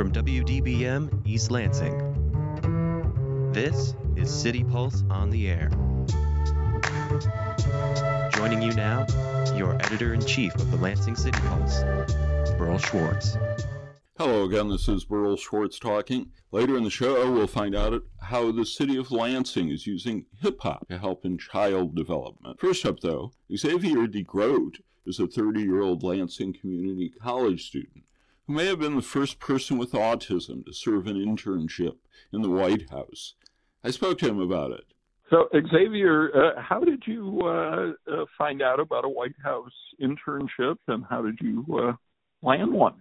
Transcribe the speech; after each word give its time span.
from 0.00 0.12
WDBM 0.12 1.26
East 1.26 1.50
Lansing. 1.50 1.92
This 3.52 3.94
is 4.16 4.30
City 4.32 4.64
Pulse 4.64 5.04
on 5.10 5.28
the 5.28 5.50
Air. 5.50 5.68
Joining 8.32 8.62
you 8.62 8.72
now, 8.72 9.04
your 9.54 9.74
editor 9.74 10.14
in 10.14 10.24
chief 10.24 10.54
of 10.54 10.70
the 10.70 10.78
Lansing 10.78 11.16
City 11.16 11.38
Pulse, 11.40 11.82
Berl 12.56 12.78
Schwarz. 12.78 13.36
Hello 14.16 14.44
again, 14.44 14.70
this 14.70 14.88
is 14.88 15.04
Berl 15.04 15.36
Schwarz 15.36 15.78
talking. 15.78 16.30
Later 16.50 16.78
in 16.78 16.84
the 16.84 16.88
show, 16.88 17.30
we'll 17.30 17.46
find 17.46 17.74
out 17.74 18.02
how 18.22 18.50
the 18.52 18.64
city 18.64 18.96
of 18.96 19.10
Lansing 19.10 19.68
is 19.68 19.86
using 19.86 20.24
hip 20.40 20.62
hop 20.62 20.88
to 20.88 20.96
help 20.96 21.26
in 21.26 21.36
child 21.36 21.94
development. 21.94 22.58
First 22.58 22.86
up, 22.86 23.00
though, 23.00 23.32
Xavier 23.54 24.06
DeGroat 24.06 24.76
is 25.04 25.20
a 25.20 25.26
30 25.26 25.60
year 25.60 25.82
old 25.82 26.02
Lansing 26.02 26.54
Community 26.54 27.12
College 27.20 27.66
student 27.66 28.04
who 28.50 28.56
may 28.56 28.66
have 28.66 28.80
been 28.80 28.96
the 28.96 29.02
first 29.02 29.38
person 29.38 29.78
with 29.78 29.92
autism 29.92 30.66
to 30.66 30.72
serve 30.72 31.06
an 31.06 31.14
internship 31.14 31.94
in 32.32 32.42
the 32.42 32.50
White 32.50 32.90
House. 32.90 33.34
I 33.84 33.92
spoke 33.92 34.18
to 34.18 34.28
him 34.28 34.40
about 34.40 34.72
it. 34.72 34.84
So, 35.30 35.48
Xavier, 35.52 36.32
uh, 36.34 36.60
how 36.60 36.80
did 36.80 37.04
you 37.06 37.42
uh, 37.44 37.92
uh, 38.12 38.24
find 38.36 38.60
out 38.60 38.80
about 38.80 39.04
a 39.04 39.08
White 39.08 39.36
House 39.44 39.70
internship 40.02 40.78
and 40.88 41.04
how 41.08 41.22
did 41.22 41.38
you 41.40 41.64
uh, 41.80 41.92
land 42.42 42.72
one? 42.72 42.94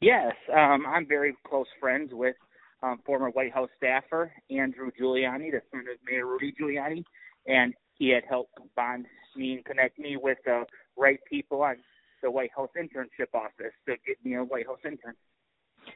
Yes, 0.00 0.32
um, 0.50 0.86
I'm 0.88 1.06
very 1.06 1.36
close 1.46 1.66
friends 1.78 2.12
with 2.14 2.36
um, 2.82 3.00
former 3.04 3.28
White 3.28 3.52
House 3.52 3.68
staffer 3.76 4.32
Andrew 4.48 4.90
Giuliani, 4.98 5.50
the 5.50 5.60
son 5.70 5.80
of 5.80 5.98
Mayor 6.10 6.24
Rudy 6.24 6.54
Giuliani, 6.58 7.04
and 7.46 7.74
he 7.98 8.08
had 8.08 8.22
helped 8.26 8.54
bond 8.74 9.04
me 9.36 9.52
and 9.52 9.64
connect 9.66 9.98
me 9.98 10.16
with 10.16 10.38
the 10.46 10.64
right 10.96 11.20
people 11.30 11.60
on 11.60 11.76
the 12.22 12.30
White 12.30 12.50
House 12.56 12.70
internship 12.76 13.34
office 13.34 13.74
to 13.86 13.94
get 14.06 14.16
me 14.24 14.36
a 14.36 14.44
White 14.44 14.66
House 14.66 14.78
intern. 14.84 15.14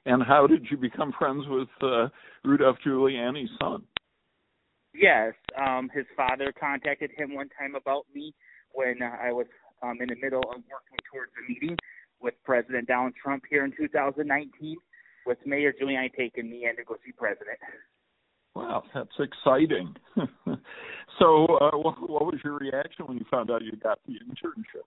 And 0.06 0.22
how 0.22 0.46
did 0.46 0.66
you 0.70 0.76
become 0.76 1.12
friends 1.18 1.44
with 1.48 1.68
uh, 1.82 2.08
Rudolph 2.44 2.76
Giuliani's 2.84 3.50
son? 3.60 3.82
Yes, 4.94 5.34
um, 5.60 5.90
his 5.92 6.06
father 6.16 6.52
contacted 6.58 7.10
him 7.16 7.34
one 7.34 7.48
time 7.58 7.74
about 7.74 8.06
me 8.14 8.32
when 8.72 9.02
uh, 9.02 9.16
I 9.20 9.32
was 9.32 9.46
um, 9.82 9.98
in 10.00 10.08
the 10.08 10.16
middle 10.22 10.40
of 10.40 10.62
working 10.70 10.98
towards 11.10 11.32
a 11.38 11.52
meeting 11.52 11.76
with 12.20 12.34
President 12.44 12.88
Donald 12.88 13.14
Trump 13.20 13.42
here 13.50 13.64
in 13.64 13.72
2019, 13.76 14.76
with 15.26 15.38
Mayor 15.44 15.72
Giuliani 15.72 16.10
taking 16.16 16.48
me 16.48 16.66
in 16.68 16.76
to 16.76 16.84
go 16.84 16.96
see 17.04 17.12
President. 17.12 17.58
Wow, 18.54 18.84
that's 18.94 19.10
exciting. 19.18 19.94
so, 21.18 21.46
uh, 21.60 21.76
what, 21.76 22.08
what 22.08 22.24
was 22.26 22.38
your 22.44 22.56
reaction 22.58 23.06
when 23.06 23.18
you 23.18 23.24
found 23.30 23.50
out 23.50 23.62
you 23.62 23.72
got 23.82 23.98
the 24.06 24.12
internship? 24.12 24.86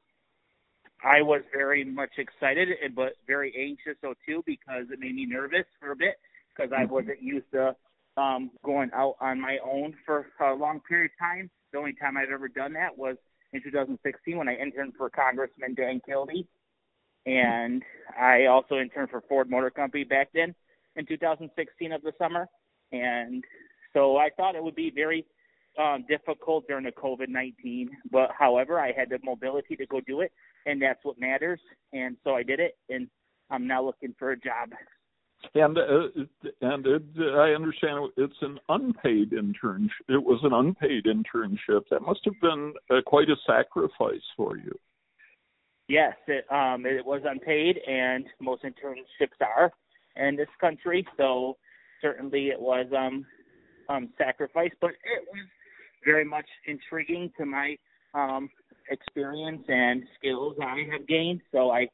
I 1.03 1.22
was 1.22 1.42
very 1.53 1.84
much 1.84 2.12
excited, 2.17 2.70
but 2.95 3.14
very 3.28 3.53
anxious 3.58 3.98
though 4.02 4.16
too 4.26 4.44
because 4.45 4.86
it 4.92 5.00
made 5.00 5.16
me 5.16 5.26
nervous 5.26 5.66
for 5.80 5.92
a 5.92 5.95
bit 5.95 6.16
because 6.56 6.72
I 6.76 6.86
wasn't 6.86 7.22
used 7.22 7.52
to 7.53 7.76
um 8.17 8.52
going 8.64 8.90
out 8.94 9.16
on 9.22 9.40
my 9.40 9.59
own 9.64 9.95
for 10.06 10.25
a 10.42 10.53
long 10.53 10.81
period 10.88 11.12
of 11.12 11.20
time. 11.20 11.50
The 11.72 11.78
only 11.78 11.94
time 11.94 12.18
I've 12.18 12.31
ever 12.31 12.48
done 12.48 12.73
that 12.73 12.98
was 12.98 13.18
in 13.53 13.62
2016 13.62 14.38
when 14.38 14.50
I 14.50 14.56
interned 14.56 14.94
for 14.98 15.09
Congressman 15.09 15.75
Dan 15.75 16.02
Kildee 16.06 16.48
and 17.28 17.84
I 18.18 18.45
also 18.45 18.78
interned 18.80 19.09
for 19.09 19.22
Ford 19.28 19.50
Motor 19.50 19.70
Company 19.70 20.06
back 20.06 20.30
then 20.34 20.56
in 20.95 21.06
2016 21.06 21.92
of 21.92 22.02
the 22.02 22.14
summer. 22.18 22.48
And 22.94 23.44
so 23.94 24.16
I 24.16 24.30
thought 24.36 24.56
it 24.56 24.64
would 24.64 24.75
be 24.75 24.92
very 24.95 25.25
um, 25.78 26.06
difficult 26.08 26.68
during 26.68 26.86
the 26.86 26.92
COVID 26.92 27.28
19, 27.28 27.90
but 28.12 28.31
however, 28.38 28.80
I 28.80 28.94
had 28.94 29.09
the 29.09 29.20
mobility 29.23 29.75
to 29.75 29.86
go 29.86 30.00
do 30.00 30.22
it, 30.22 30.31
and 30.67 30.81
that's 30.81 31.03
what 31.03 31.19
matters. 31.19 31.59
And 31.93 32.17
so 32.23 32.35
I 32.35 32.43
did 32.43 32.59
it, 32.59 32.77
and 32.89 33.07
I'm 33.49 33.65
now 33.65 33.83
looking 33.83 34.13
for 34.19 34.31
a 34.31 34.39
job. 34.39 34.69
And 35.55 35.78
uh, 35.78 36.51
and 36.61 36.85
it, 36.85 37.03
I 37.35 37.51
understand 37.51 38.11
it's 38.17 38.41
an 38.41 38.59
unpaid 38.69 39.31
internship. 39.31 39.89
It 40.09 40.23
was 40.23 40.39
an 40.44 40.53
unpaid 40.53 41.06
internship. 41.06 41.83
That 41.89 42.01
must 42.01 42.22
have 42.25 42.39
been 42.41 42.73
uh, 42.89 43.01
quite 43.06 43.29
a 43.29 43.35
sacrifice 43.45 44.25
for 44.35 44.57
you. 44.57 44.77
Yes, 45.88 46.16
it 46.27 46.45
um 46.51 46.85
it 46.85 47.06
was 47.06 47.22
unpaid, 47.23 47.77
and 47.88 48.25
most 48.41 48.63
internships 48.63 49.39
are 49.41 49.72
in 50.17 50.35
this 50.35 50.50
country. 50.59 51.07
So 51.17 51.57
certainly 52.01 52.47
it 52.47 52.59
was 52.59 52.88
um 52.97 53.25
um 53.89 54.09
sacrifice, 54.17 54.72
but 54.81 54.89
it 54.89 55.27
was 55.31 55.45
very 56.03 56.25
much 56.25 56.47
intriguing 56.66 57.31
to 57.38 57.45
my 57.45 57.77
um 58.16 58.50
experience 58.90 59.64
and 59.68 60.03
skills 60.18 60.56
I 60.62 60.84
have 60.92 61.08
gained. 61.08 61.42
So 61.52 61.72
I 61.72 61.88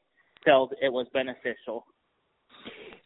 felt 0.44 0.72
it 0.80 0.92
was 0.92 1.06
beneficial. 1.12 1.86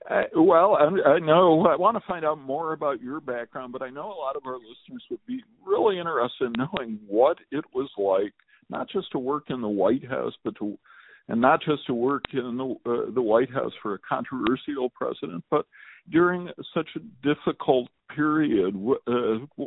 Uh, 0.08 0.22
well, 0.36 0.76
I, 0.76 1.10
I 1.10 1.18
know 1.18 1.66
I 1.66 1.76
want 1.76 1.96
to 1.96 2.02
find 2.06 2.24
out 2.24 2.40
more 2.40 2.72
about 2.72 3.02
your 3.02 3.20
background, 3.20 3.72
but 3.72 3.82
I 3.82 3.90
know 3.90 4.06
a 4.06 4.14
lot 4.14 4.36
of 4.36 4.42
our 4.46 4.56
listeners 4.56 5.04
would 5.10 5.24
be 5.26 5.42
really 5.66 5.98
interested 5.98 6.46
in 6.46 6.52
knowing 6.56 6.98
what 7.06 7.38
it 7.50 7.64
was 7.74 7.90
like 7.98 8.32
not 8.70 8.88
just 8.90 9.10
to 9.12 9.18
work 9.18 9.44
in 9.48 9.60
the 9.60 9.68
White 9.68 10.06
House, 10.08 10.34
but 10.44 10.54
to 10.56 10.78
and 11.30 11.40
not 11.40 11.60
just 11.62 11.86
to 11.86 11.94
work 11.94 12.24
in 12.32 12.56
the 12.56 12.90
uh, 12.90 13.10
the 13.12 13.22
White 13.22 13.50
House 13.50 13.72
for 13.82 13.94
a 13.94 13.98
controversial 13.98 14.90
president, 14.90 15.44
but 15.50 15.66
during 16.10 16.48
such 16.74 16.88
a 16.96 17.26
difficult 17.26 17.88
period. 18.14 18.74
Uh, 19.06 19.64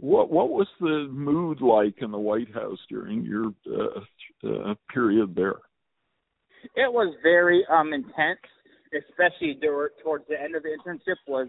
what 0.00 0.30
what 0.30 0.48
was 0.48 0.66
the 0.80 1.08
mood 1.10 1.60
like 1.60 1.96
in 2.00 2.10
the 2.10 2.18
White 2.18 2.52
House 2.54 2.78
during 2.88 3.22
your 3.22 3.52
uh, 3.70 4.00
uh, 4.48 4.74
period 4.92 5.34
there? 5.34 5.56
It 6.74 6.92
was 6.92 7.14
very 7.22 7.64
um, 7.70 7.92
intense, 7.92 8.40
especially 8.94 9.58
towards 10.02 10.24
the 10.28 10.40
end 10.40 10.56
of 10.56 10.62
the 10.62 10.70
internship 10.70 11.16
was 11.26 11.48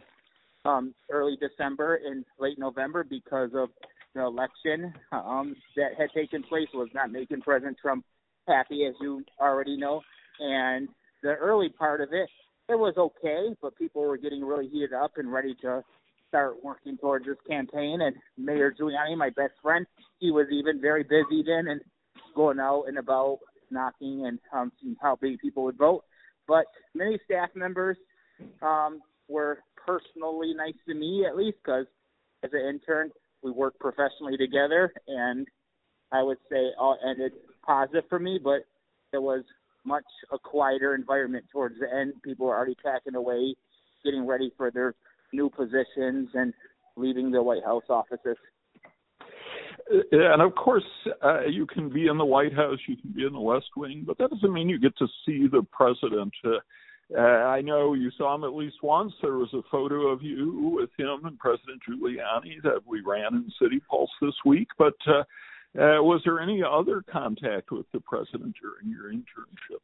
um, 0.66 0.94
early 1.10 1.38
December 1.40 2.00
and 2.06 2.26
late 2.40 2.60
November 2.60 3.04
because 3.04 3.52
of 3.56 3.70
the 4.14 4.22
election 4.22 4.94
um, 5.12 5.56
that 5.76 5.92
had 5.98 6.10
taken 6.14 6.44
place 6.44 6.68
was 6.74 6.90
not 6.94 7.12
making 7.12 7.42
President 7.42 7.78
Trump 7.82 8.06
happy, 8.48 8.86
as 8.86 8.94
you 9.00 9.24
already 9.40 9.78
know. 9.78 10.02
And 10.40 10.90
the 11.24 11.36
early 11.36 11.70
part 11.70 12.02
of 12.02 12.10
it, 12.12 12.30
it 12.70 12.78
was 12.78 12.96
okay, 12.98 13.56
but 13.62 13.78
people 13.78 14.02
were 14.02 14.18
getting 14.18 14.44
really 14.44 14.68
heated 14.68 14.94
up 14.94 15.12
and 15.18 15.32
ready 15.32 15.56
to 15.62 15.84
start 16.32 16.64
working 16.64 16.98
towards 16.98 17.26
this 17.26 17.38
campaign. 17.48 18.00
And 18.02 18.16
Mayor 18.38 18.74
Giuliani, 18.80 19.18
my 19.18 19.30
best 19.32 19.54
friend, 19.62 19.86
he 20.20 20.32
was 20.32 20.48
even 20.50 20.80
very 20.80 21.04
busy 21.04 21.44
then 21.46 21.68
and 21.68 21.82
going 22.34 22.60
out 22.60 22.86
and 22.88 22.98
about 22.98 23.40
knocking 23.70 24.26
and 24.26 24.40
um, 24.54 24.72
seeing 24.82 24.96
how 25.02 25.18
many 25.22 25.38
people 25.38 25.64
would 25.66 25.78
vote. 25.78 26.06
But 26.48 26.66
many 26.96 27.20
staff 27.26 27.50
members 27.54 27.98
um, 28.62 29.02
were 29.28 29.60
personally 29.76 30.54
nice 30.56 30.76
to 30.88 30.96
me, 30.96 31.26
at 31.28 31.36
least, 31.36 31.58
because 31.64 31.86
as 32.44 32.52
an 32.54 32.66
intern, 32.68 33.12
we 33.44 33.52
worked 33.52 33.80
professionally 33.80 34.38
together, 34.38 34.94
and 35.08 35.48
I 36.12 36.24
would 36.24 36.38
say 36.50 36.72
all 36.80 36.98
ended 37.06 37.34
positive 37.66 38.04
for 38.10 38.20
me. 38.20 38.40
But 38.42 38.66
it 39.14 39.22
was 39.22 39.44
much 39.86 40.06
a 40.32 40.38
quieter 40.38 40.96
environment 40.96 41.46
towards 41.52 41.76
the 41.80 41.88
end. 41.94 42.14
People 42.24 42.48
were 42.48 42.56
already 42.56 42.76
packing 42.84 43.16
away, 43.16 43.56
getting 44.04 44.26
ready 44.26 44.52
for 44.58 44.72
their 44.72 44.96
new 45.34 45.50
positions 45.50 46.30
and 46.34 46.54
leaving 46.96 47.32
the 47.32 47.42
White 47.42 47.64
House 47.64 47.84
offices. 47.90 48.38
And 50.12 50.42
of 50.42 50.56
course, 50.56 50.84
uh, 51.24 51.46
you 51.46 51.66
can 51.66 51.90
be 51.90 52.08
in 52.08 52.18
the 52.18 52.26
White 52.26 52.54
House, 52.54 52.80
you 52.88 52.96
can 52.98 53.12
be 53.12 53.26
in 53.26 53.34
the 53.34 53.40
West 53.40 53.70
Wing, 53.76 54.04
but 54.06 54.18
that 54.20 54.30
doesn't 54.30 54.54
mean 54.54 54.70
you 54.70 54.80
get 54.80 54.98
to 54.98 55.08
see 55.26 55.48
the 55.48 55.66
president. 55.72 56.34
Uh, 56.46 56.60
uh, 57.18 57.22
I 57.22 57.62
know 57.62 57.94
you 57.94 58.10
saw 58.18 58.34
him 58.36 58.44
at 58.44 58.54
least 58.54 58.78
once. 58.84 59.12
There 59.22 59.38
was 59.38 59.54
a 59.54 59.62
photo 59.70 60.08
of 60.08 60.22
you 60.22 60.72
with 60.76 60.90
him 60.98 61.26
and 61.26 61.38
President 61.40 61.82
Giuliani 61.88 62.62
that 62.64 62.82
we 62.86 63.02
ran 63.02 63.34
in 63.34 63.52
City 63.62 63.82
Pulse 63.90 64.12
this 64.22 64.36
week. 64.46 64.70
But 64.78 64.96
uh, 65.08 65.24
uh, 65.78 66.02
was 66.02 66.22
there 66.24 66.40
any 66.40 66.62
other 66.64 67.04
contact 67.12 67.72
with 67.72 67.86
the 67.92 68.00
president 68.00 68.56
during 68.62 68.90
your 68.90 69.12
internship? 69.12 69.82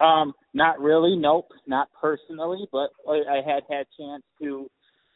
Um, 0.00 0.32
not 0.54 0.80
really. 0.80 1.16
Nope, 1.16 1.48
not 1.66 1.88
personally. 2.00 2.66
But 2.72 2.90
I 3.08 3.40
had 3.46 3.62
had 3.68 3.86
chance 3.98 4.22
to 4.40 4.70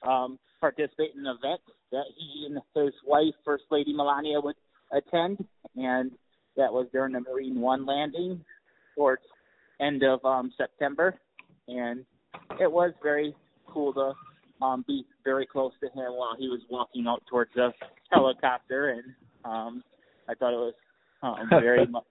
um, 0.07 0.39
participate 0.61 1.13
in 1.15 1.27
an 1.27 1.37
event 1.39 1.61
that 1.93 2.05
he 2.17 2.47
and 2.47 2.59
his 2.75 2.95
wife, 3.07 3.35
First 3.45 3.65
Lady 3.71 3.93
Melania, 3.95 4.41
would 4.41 4.57
attend, 4.93 5.45
and 5.77 6.11
that 6.57 6.73
was 6.73 6.87
during 6.93 7.13
the 7.13 7.21
Marine 7.21 7.61
One 7.61 7.87
landing 7.87 8.45
towards 8.95 9.23
end 9.81 10.03
of 10.03 10.25
um, 10.25 10.53
September, 10.57 11.15
and 11.69 12.05
it 12.61 12.71
was 12.71 12.93
very 13.03 13.35
cool 13.67 13.93
to 13.95 14.13
um, 14.65 14.85
be 14.87 15.05
very 15.25 15.47
close 15.47 15.73
to 15.81 15.87
him 15.87 16.13
while 16.13 16.37
he 16.39 16.49
was 16.49 16.61
walking 16.71 17.07
out 17.09 17.23
towards 17.29 17.51
the 17.55 17.71
helicopter, 18.11 18.91
and 18.91 19.03
um, 19.45 19.83
I 20.29 20.35
thought 20.35 20.53
it 20.53 20.57
was 20.57 20.75
um, 21.41 21.49
very 21.51 21.87
much 21.87 22.05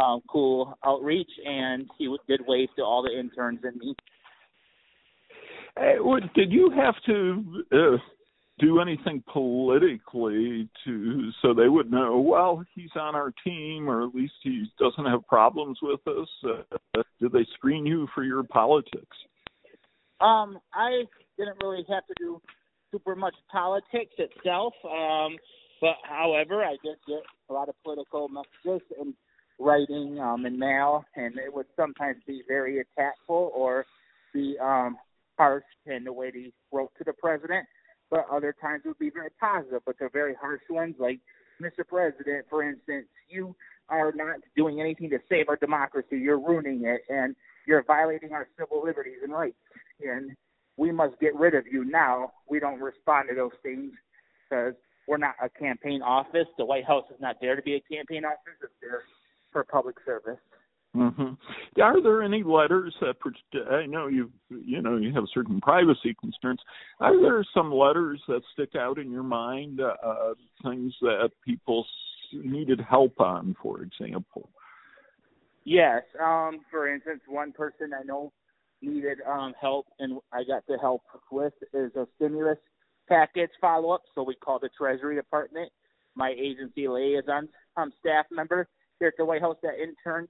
um, 0.00 0.20
cool 0.30 0.78
outreach, 0.84 1.30
and 1.44 1.86
he 1.98 2.14
did 2.28 2.40
wave 2.46 2.68
to 2.76 2.82
all 2.82 3.02
the 3.02 3.18
interns 3.18 3.60
and 3.64 3.76
me. 3.76 3.94
Hey, 5.76 5.96
did 6.34 6.52
you 6.52 6.70
have 6.70 6.94
to 7.06 7.64
uh, 7.72 7.96
do 8.58 8.80
anything 8.80 9.22
politically 9.32 10.68
to 10.84 11.30
so 11.42 11.54
they 11.54 11.68
would 11.68 11.90
know 11.90 12.18
well 12.18 12.64
he's 12.74 12.90
on 12.96 13.14
our 13.14 13.32
team 13.44 13.88
or 13.88 14.04
at 14.04 14.14
least 14.14 14.32
he 14.42 14.64
doesn't 14.78 15.04
have 15.04 15.24
problems 15.28 15.78
with 15.80 16.00
us 16.08 16.28
uh, 16.44 17.02
did 17.20 17.32
they 17.32 17.46
screen 17.54 17.86
you 17.86 18.08
for 18.14 18.24
your 18.24 18.42
politics 18.42 19.16
um 20.20 20.58
i 20.74 21.02
didn't 21.38 21.56
really 21.62 21.84
have 21.88 22.04
to 22.06 22.14
do 22.18 22.40
super 22.90 23.14
much 23.14 23.34
politics 23.50 24.14
itself 24.18 24.74
um 24.84 25.36
but 25.80 25.96
however 26.04 26.62
i 26.62 26.76
did 26.82 26.96
get 27.06 27.22
a 27.50 27.52
lot 27.52 27.68
of 27.68 27.74
political 27.82 28.28
messages 28.28 28.86
and 29.00 29.14
writing 29.58 30.18
um 30.20 30.46
in 30.46 30.58
mail 30.58 31.04
and 31.16 31.36
it 31.38 31.52
would 31.52 31.66
sometimes 31.76 32.16
be 32.26 32.42
very 32.46 32.80
attackful 32.80 33.50
or 33.54 33.84
be 34.32 34.56
um 34.62 34.96
harsh 35.36 35.64
in 35.86 36.04
the 36.04 36.12
way 36.12 36.30
they 36.30 36.52
wrote 36.72 36.90
to 36.98 37.04
the 37.04 37.12
president 37.12 37.66
but 38.10 38.26
other 38.30 38.54
times 38.60 38.82
it 38.84 38.88
would 38.88 38.98
be 38.98 39.10
very 39.10 39.30
positive. 39.40 39.82
But 39.84 39.96
they're 39.98 40.10
very 40.10 40.34
harsh 40.34 40.62
ones, 40.70 40.94
like 40.98 41.20
Mr. 41.60 41.86
President, 41.86 42.46
for 42.48 42.62
instance, 42.62 43.06
you 43.28 43.54
are 43.88 44.12
not 44.14 44.36
doing 44.56 44.80
anything 44.80 45.10
to 45.10 45.18
save 45.28 45.48
our 45.48 45.56
democracy. 45.56 46.18
You're 46.18 46.40
ruining 46.40 46.84
it, 46.84 47.02
and 47.08 47.34
you're 47.66 47.82
violating 47.84 48.32
our 48.32 48.46
civil 48.58 48.82
liberties 48.84 49.18
and 49.22 49.32
rights. 49.32 49.56
And 50.00 50.36
we 50.76 50.92
must 50.92 51.18
get 51.20 51.34
rid 51.34 51.54
of 51.54 51.64
you 51.70 51.84
now. 51.84 52.32
We 52.48 52.60
don't 52.60 52.80
respond 52.80 53.28
to 53.30 53.34
those 53.34 53.52
things 53.62 53.92
because 54.48 54.74
we're 55.08 55.16
not 55.16 55.34
a 55.42 55.48
campaign 55.48 56.02
office. 56.02 56.46
The 56.58 56.64
White 56.64 56.84
House 56.84 57.04
is 57.10 57.20
not 57.20 57.36
there 57.40 57.56
to 57.56 57.62
be 57.62 57.74
a 57.76 57.80
campaign 57.80 58.24
office. 58.24 58.60
It's 58.62 58.72
there 58.80 59.02
for 59.50 59.64
public 59.64 59.96
service. 60.04 60.38
Mm-hmm. 60.94 61.80
Are 61.82 62.02
there 62.02 62.22
any 62.22 62.42
letters 62.42 62.94
that 63.00 63.16
I 63.70 63.86
know 63.86 64.06
you 64.06 64.30
you 64.48 64.80
know 64.80 64.96
you 64.96 65.12
have 65.14 65.24
certain 65.34 65.60
privacy 65.60 66.14
concerns? 66.18 66.60
Are 67.00 67.20
there 67.20 67.44
some 67.54 67.72
letters 67.72 68.20
that 68.28 68.40
stick 68.52 68.70
out 68.74 68.98
in 68.98 69.10
your 69.10 69.22
mind? 69.22 69.80
Uh, 69.80 70.34
things 70.62 70.94
that 71.02 71.30
people 71.44 71.86
needed 72.32 72.80
help 72.80 73.20
on, 73.20 73.54
for 73.62 73.82
example. 73.82 74.48
Yes. 75.64 76.02
Um, 76.20 76.60
for 76.70 76.92
instance, 76.92 77.20
one 77.28 77.52
person 77.52 77.90
I 77.98 78.02
know 78.04 78.32
needed 78.80 79.18
um, 79.28 79.54
help, 79.60 79.86
and 79.98 80.18
I 80.32 80.44
got 80.44 80.66
to 80.68 80.78
help 80.78 81.02
with 81.30 81.52
is 81.74 81.94
a 81.96 82.06
stimulus 82.16 82.58
package 83.08 83.50
follow 83.60 83.90
up. 83.90 84.02
So 84.14 84.22
we 84.22 84.34
call 84.34 84.58
the 84.58 84.70
Treasury 84.76 85.16
Department. 85.16 85.70
My 86.14 86.30
agency 86.30 86.88
liaison 86.88 87.48
um, 87.76 87.92
staff 88.00 88.26
member 88.30 88.68
here 88.98 89.08
at 89.08 89.14
the 89.16 89.24
White 89.24 89.40
House 89.40 89.56
that 89.62 89.80
interned 89.80 90.28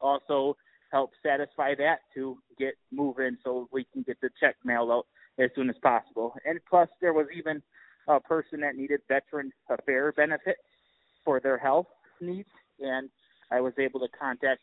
also 0.00 0.56
help 0.92 1.10
satisfy 1.24 1.74
that 1.74 1.98
to 2.14 2.38
get 2.58 2.74
moving 2.92 3.36
so 3.42 3.68
we 3.72 3.84
can 3.92 4.02
get 4.02 4.20
the 4.20 4.30
check 4.40 4.54
mailed 4.64 4.90
out 4.90 5.06
as 5.38 5.50
soon 5.56 5.68
as 5.68 5.76
possible. 5.82 6.34
And 6.44 6.60
plus, 6.68 6.88
there 7.00 7.12
was 7.12 7.26
even 7.36 7.62
a 8.06 8.20
person 8.20 8.60
that 8.60 8.76
needed 8.76 9.00
veteran 9.08 9.50
affair 9.68 10.12
benefits 10.12 10.60
for 11.24 11.40
their 11.40 11.58
health 11.58 11.86
needs, 12.20 12.48
and 12.78 13.08
I 13.50 13.60
was 13.60 13.72
able 13.78 14.00
to 14.00 14.08
contact 14.18 14.60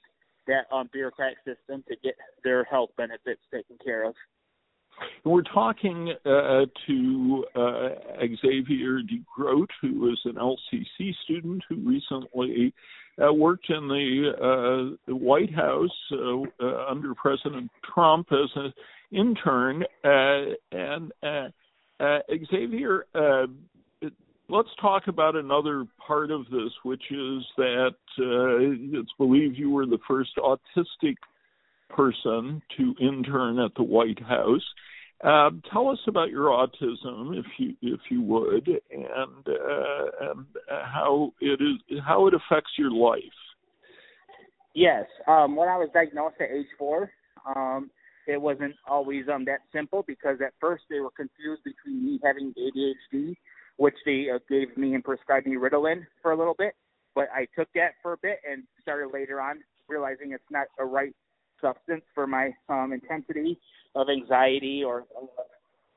that 0.48 0.66
um, 0.72 0.90
bureaucratic 0.94 1.38
system 1.40 1.84
to 1.88 1.96
get 2.04 2.16
their 2.44 2.64
health 2.64 2.92
benefits 2.98 3.42
taken 3.54 3.78
care 3.84 4.04
of. 4.04 4.16
We're 5.24 5.44
talking 5.44 6.14
uh, 6.26 6.66
to 6.88 7.46
uh, 7.56 7.90
Xavier 8.42 9.02
DeGroat, 9.02 9.68
who 9.82 10.12
is 10.12 10.20
an 10.26 10.36
LCC 10.36 11.14
student 11.24 11.64
who 11.70 11.76
recently 11.78 12.74
uh, 13.22 13.34
worked 13.34 13.70
in 13.70 13.88
the, 13.88 14.32
uh, 14.36 14.96
the 15.08 15.16
White 15.16 15.54
House 15.54 15.90
uh, 16.12 16.42
uh, 16.64 16.86
under 16.90 17.14
President 17.16 17.70
Trump 17.94 18.28
as 18.32 18.50
an 18.56 18.74
intern. 19.12 19.84
Uh, 20.04 20.54
and 20.72 21.12
uh, 21.24 22.20
Xavier, 22.52 23.06
let's 24.50 24.70
talk 24.80 25.04
about 25.08 25.36
another 25.36 25.86
part 26.06 26.32
of 26.32 26.46
this, 26.46 26.72
which 26.84 27.04
is 27.12 27.44
that 27.58 27.92
it's 28.18 29.14
believed 29.18 29.58
you 29.58 29.70
were 29.70 29.86
the 29.86 30.00
first 30.08 30.32
autistic 30.38 31.16
person 31.90 32.62
to 32.78 32.96
intern 33.02 33.60
at 33.60 33.76
the 33.76 33.84
White 33.84 34.22
House. 34.22 34.64
Uh, 35.24 35.52
tell 35.72 35.88
us 35.90 36.00
about 36.08 36.30
your 36.30 36.48
autism, 36.48 37.38
if 37.38 37.46
you 37.60 37.76
if 37.84 38.00
you 38.10 38.24
would, 38.24 38.68
and, 38.68 39.48
uh, 39.48 40.32
and 40.32 40.46
how 40.68 41.32
it 41.40 41.62
is 41.62 42.00
how 42.04 42.26
it 42.28 42.34
affects 42.34 42.72
your 42.78 42.92
life. 42.92 43.22
Yes, 44.74 45.06
um, 45.28 45.56
when 45.56 45.70
I 45.70 45.78
was 45.78 45.90
diagnosed 45.94 46.38
at 46.40 46.50
age 46.50 46.66
four, 46.78 47.12
um, 47.56 47.92
it 48.28 48.42
wasn't 48.42 48.74
always 48.88 49.26
um, 49.32 49.46
that 49.46 49.60
simple 49.74 50.04
because 50.08 50.38
at 50.46 50.54
first 50.60 50.84
they 50.90 51.00
were 51.00 51.12
confused 51.12 51.62
between 51.64 52.04
me 52.04 52.20
having 52.24 52.54
ADHD, 52.58 53.36
which 53.78 53.96
they 54.06 54.28
uh, 54.34 54.40
gave 54.50 54.76
me 54.76 54.96
and 54.96 55.04
prescribed 55.04 55.46
me 55.46 55.56
Ritalin 55.56 56.06
for 56.22 56.32
a 56.32 56.38
little 56.38 56.56
bit, 56.58 56.74
but 57.14 57.28
I 57.34 57.48
took 57.56 57.68
that 57.76 57.92
for 58.02 58.14
a 58.14 58.18
bit 58.18 58.40
and 58.50 58.64
started 58.82 59.10
later 59.14 59.42
on 59.42 59.60
realizing 59.88 60.32
it's 60.32 60.44
not 60.50 60.68
a 60.80 60.86
right 60.86 61.14
substance 61.62 62.04
for 62.14 62.28
my 62.28 62.52
um, 62.70 62.94
intensity 62.94 63.60
of 63.96 64.08
anxiety 64.10 64.84
or 64.84 65.06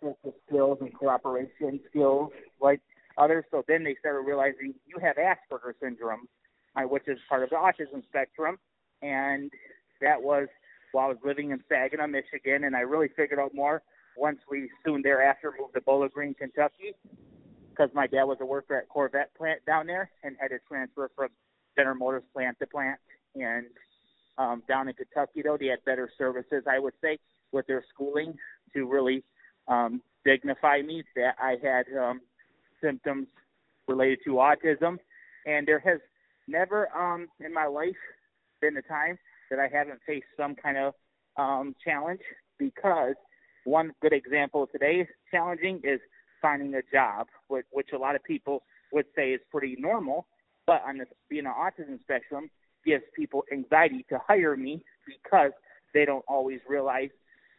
uh, 0.04 0.12
skills 0.46 0.78
and 0.80 0.92
cooperation 0.94 1.80
skills 1.90 2.30
like 2.60 2.80
others. 3.16 3.44
So 3.50 3.64
then 3.66 3.84
they 3.84 3.96
started 4.00 4.20
realizing 4.20 4.74
you 4.86 4.96
have 5.00 5.16
Asperger's 5.16 5.76
syndrome, 5.80 6.28
uh, 6.76 6.82
which 6.82 7.04
is 7.06 7.18
part 7.28 7.42
of 7.42 7.50
the 7.50 7.56
autism 7.56 8.04
spectrum, 8.08 8.58
and 9.02 9.50
that 10.00 10.20
was 10.20 10.48
while 10.92 11.06
I 11.06 11.08
was 11.08 11.18
living 11.24 11.50
in 11.50 11.62
Saginaw, 11.68 12.06
Michigan, 12.06 12.64
and 12.64 12.76
I 12.76 12.80
really 12.80 13.08
figured 13.16 13.40
out 13.40 13.54
more 13.54 13.82
once 14.16 14.38
we 14.48 14.70
soon 14.84 15.02
thereafter 15.02 15.52
moved 15.58 15.74
to 15.74 15.80
Bowling 15.80 16.10
Green, 16.14 16.34
Kentucky, 16.34 16.94
because 17.70 17.90
my 17.94 18.06
dad 18.06 18.24
was 18.24 18.38
a 18.40 18.46
worker 18.46 18.76
at 18.76 18.88
Corvette 18.88 19.34
plant 19.34 19.64
down 19.66 19.86
there 19.86 20.10
and 20.22 20.36
had 20.38 20.48
to 20.48 20.58
transfer 20.68 21.10
from 21.16 21.28
General 21.76 21.96
Motors 21.96 22.22
plant 22.32 22.56
to 22.60 22.66
plant. 22.66 23.00
And 23.34 23.66
um, 24.38 24.62
down 24.68 24.88
in 24.88 24.94
Kentucky, 24.94 25.42
though, 25.42 25.56
they 25.58 25.66
had 25.66 25.84
better 25.84 26.10
services, 26.18 26.64
I 26.68 26.78
would 26.78 26.94
say, 27.02 27.18
with 27.52 27.66
their 27.66 27.84
schooling 27.92 28.34
to 28.74 28.86
really 28.86 29.22
um, 29.68 30.02
dignify 30.24 30.82
me 30.82 31.04
that 31.16 31.34
I 31.40 31.56
had 31.62 31.84
um, 31.96 32.20
symptoms 32.82 33.28
related 33.86 34.18
to 34.24 34.32
autism. 34.32 34.98
And 35.46 35.66
there 35.66 35.80
has 35.80 36.00
never 36.48 36.88
um, 36.96 37.28
in 37.40 37.52
my 37.52 37.66
life 37.66 37.94
been 38.60 38.76
a 38.76 38.82
time 38.82 39.18
that 39.50 39.58
I 39.58 39.68
haven't 39.72 40.00
faced 40.06 40.26
some 40.36 40.54
kind 40.56 40.78
of 40.78 40.94
um, 41.36 41.74
challenge 41.84 42.20
because 42.58 43.14
one 43.64 43.92
good 44.00 44.12
example 44.12 44.68
today 44.70 45.00
is 45.00 45.08
challenging 45.30 45.80
is 45.84 46.00
finding 46.42 46.74
a 46.74 46.82
job, 46.92 47.26
which, 47.48 47.66
which 47.70 47.88
a 47.94 47.98
lot 47.98 48.14
of 48.14 48.24
people 48.24 48.62
would 48.92 49.06
say 49.16 49.30
is 49.30 49.40
pretty 49.50 49.76
normal. 49.78 50.26
But 50.66 50.82
on 50.86 50.98
this, 50.98 51.08
being 51.28 51.46
an 51.46 51.52
autism 51.52 52.00
spectrum 52.00 52.50
gives 52.84 53.04
people 53.14 53.44
anxiety 53.52 54.04
to 54.08 54.18
hire 54.26 54.56
me 54.56 54.82
because 55.06 55.52
they 55.92 56.04
don't 56.04 56.24
always 56.28 56.60
realize 56.68 57.10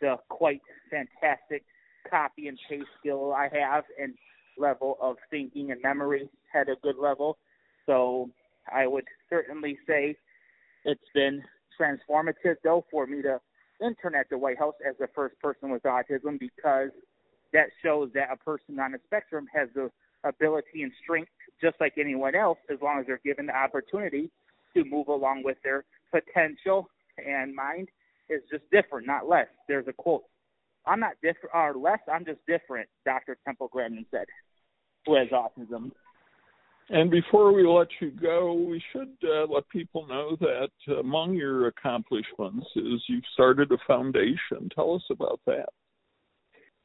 the 0.02 0.16
quite 0.30 0.62
fantastic 0.90 1.64
copy 2.10 2.48
and 2.48 2.60
paste 2.70 2.86
skill 3.00 3.34
I 3.34 3.50
have 3.54 3.84
and 4.02 4.14
level 4.58 4.98
of 5.02 5.18
thinking 5.30 5.72
and 5.72 5.82
memory 5.82 6.30
at 6.54 6.70
a 6.70 6.76
good 6.82 6.98
level. 6.98 7.38
So 7.86 8.30
I 8.72 8.88
would 8.88 9.06
certainly 9.30 9.78
say 9.88 10.16
it's 10.84 11.02
been 11.14 11.42
transformative 11.80 12.56
though 12.64 12.86
for 12.90 13.06
me 13.06 13.22
to 13.22 13.40
intern 13.82 14.16
at 14.16 14.30
the 14.30 14.38
White 14.38 14.58
House 14.58 14.76
as 14.88 14.96
the 15.00 15.08
first 15.14 15.40
person 15.40 15.70
with 15.70 15.84
autism 15.84 16.40
because 16.40 16.90
that 17.54 17.68
shows 17.84 18.10
that 18.14 18.30
a 18.32 18.38
person 18.38 18.80
on 18.80 18.94
the 18.94 19.00
spectrum 19.06 19.46
has 19.54 19.70
the 19.76 19.90
ability 20.24 20.84
and 20.84 20.92
strength 21.04 21.32
just 21.62 21.76
like 21.80 21.94
anyone 21.98 22.36
else 22.36 22.58
as 22.72 22.78
long 22.82 23.00
as 23.00 23.06
they're 23.06 23.20
given 23.24 23.46
the 23.46 23.56
opportunity 23.56 24.32
to 24.76 24.84
move 24.86 25.08
along 25.08 25.44
with 25.44 25.58
their 25.64 25.86
potential 26.12 26.90
and 27.18 27.56
mind 27.56 27.90
is 28.30 28.42
just 28.52 28.64
different, 28.72 29.08
not 29.08 29.28
less. 29.28 29.48
There's 29.68 29.88
a 29.88 29.94
quote. 29.94 30.24
I'm 30.86 31.00
not 31.00 31.14
different 31.24 31.54
or 31.54 31.76
less, 31.76 32.00
I'm 32.12 32.26
just 32.26 32.40
different, 32.48 32.88
Dr. 33.06 33.38
Temple 33.46 33.70
Grandin 33.72 34.06
said, 34.12 34.26
who 35.06 35.16
has 35.16 35.28
autism. 35.30 35.92
And 36.90 37.10
before 37.10 37.52
we 37.52 37.66
let 37.66 37.88
you 38.00 38.12
go, 38.12 38.54
we 38.54 38.82
should 38.92 39.16
uh, 39.24 39.52
let 39.52 39.68
people 39.70 40.06
know 40.06 40.38
that 40.40 40.70
among 41.00 41.34
your 41.34 41.68
accomplishments 41.68 42.68
is 42.76 43.02
you've 43.08 43.24
started 43.34 43.72
a 43.72 43.78
foundation. 43.88 44.70
Tell 44.76 44.94
us 44.94 45.02
about 45.10 45.40
that. 45.48 45.70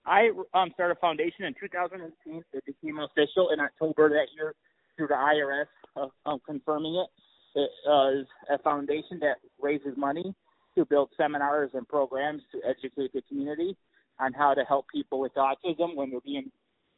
I 0.07 0.31
um, 0.55 0.71
started 0.73 0.97
a 0.97 1.01
foundation 1.01 1.45
in 1.45 1.55
2018. 1.61 2.43
It 2.55 2.65
became 2.65 2.99
official 2.99 3.51
in 3.51 3.61
October 3.61 4.09
that 4.09 4.29
year 4.35 4.55
through 4.97 5.09
the 5.09 5.15
IRS 5.15 5.67
uh, 5.97 6.09
um, 6.25 6.41
confirming 6.47 6.95
it. 6.95 7.11
It 7.55 7.71
uh, 7.89 8.21
is 8.21 8.27
a 8.49 8.59
foundation 8.59 9.19
that 9.21 9.37
raises 9.61 9.97
money 9.97 10.35
to 10.77 10.85
build 10.85 11.11
seminars 11.17 11.71
and 11.75 11.87
programs 11.89 12.43
to 12.53 12.61
educate 12.69 13.13
the 13.13 13.23
community 13.29 13.77
on 14.21 14.33
how 14.33 14.55
to 14.55 14.63
help 14.65 14.87
people 14.93 15.21
with 15.21 15.33
autism 15.35 15.97
when 15.97 16.11
they're 16.11 16.21
being 16.21 16.51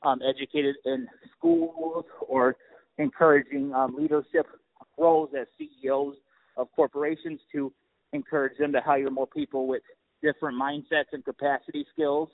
um, 0.02 0.20
educated 0.28 0.76
in 0.84 1.06
schools 1.38 2.04
or 2.28 2.56
encouraging 2.98 3.72
um, 3.72 3.94
leadership 3.96 4.46
roles 4.98 5.30
as 5.38 5.46
CEOs 5.58 6.16
of 6.56 6.68
corporations 6.74 7.40
to 7.52 7.72
encourage 8.12 8.58
them 8.58 8.72
to 8.72 8.80
hire 8.80 9.10
more 9.10 9.26
people 9.26 9.66
with 9.66 9.82
different 10.22 10.60
mindsets 10.60 11.12
and 11.12 11.24
capacity 11.24 11.86
skills 11.92 12.28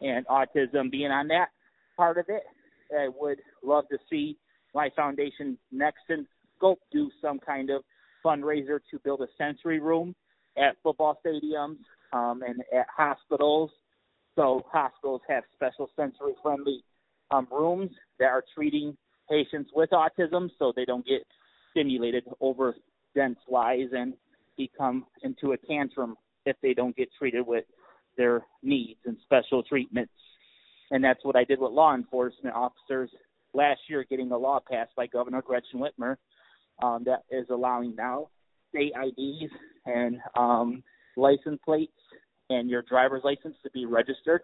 and 0.00 0.26
autism 0.26 0.90
being 0.90 1.10
on 1.10 1.28
that 1.28 1.48
part 1.96 2.18
of 2.18 2.26
it. 2.28 2.42
I 2.96 3.08
would 3.18 3.38
love 3.64 3.88
to 3.90 3.98
see 4.10 4.36
my 4.74 4.90
foundation 4.94 5.56
next 5.72 6.02
in 6.08 6.26
scope 6.56 6.78
do 6.92 7.10
some 7.20 7.38
kind 7.38 7.70
of 7.70 7.82
fundraiser 8.24 8.80
to 8.90 8.98
build 9.04 9.20
a 9.20 9.28
sensory 9.38 9.80
room 9.80 10.14
at 10.56 10.76
football 10.82 11.18
stadiums 11.24 11.78
um, 12.12 12.42
and 12.46 12.62
at 12.74 12.86
hospitals. 12.94 13.70
So 14.34 14.64
hospitals 14.70 15.22
have 15.28 15.44
special 15.54 15.88
sensory 15.96 16.34
friendly 16.42 16.82
um, 17.30 17.46
rooms 17.50 17.90
that 18.18 18.26
are 18.26 18.44
treating 18.54 18.96
patients 19.30 19.70
with 19.74 19.90
autism 19.90 20.50
so 20.58 20.72
they 20.74 20.84
don't 20.84 21.06
get 21.06 21.22
stimulated 21.70 22.24
over 22.40 22.74
dense 23.14 23.38
lies 23.50 23.88
and 23.92 24.14
become 24.56 25.06
into 25.22 25.52
a 25.52 25.56
tantrum 25.56 26.16
if 26.44 26.56
they 26.62 26.74
don't 26.74 26.96
get 26.96 27.08
treated 27.18 27.46
with 27.46 27.64
their 28.16 28.42
needs 28.62 29.00
and 29.04 29.16
special 29.24 29.62
treatments. 29.62 30.12
And 30.90 31.02
that's 31.02 31.24
what 31.24 31.36
I 31.36 31.44
did 31.44 31.58
with 31.58 31.72
law 31.72 31.94
enforcement 31.94 32.54
officers 32.54 33.10
last 33.52 33.80
year, 33.88 34.04
getting 34.08 34.30
a 34.30 34.38
law 34.38 34.60
passed 34.70 34.94
by 34.96 35.06
Governor 35.06 35.42
Gretchen 35.42 35.80
Whitmer 35.80 36.16
um, 36.82 37.04
that 37.04 37.24
is 37.30 37.46
allowing 37.50 37.94
now 37.96 38.28
state 38.70 38.92
IDs 38.96 39.52
and 39.86 40.18
um, 40.36 40.82
license 41.16 41.58
plates 41.64 41.92
and 42.50 42.68
your 42.68 42.82
driver's 42.82 43.22
license 43.24 43.56
to 43.62 43.70
be 43.70 43.86
registered 43.86 44.42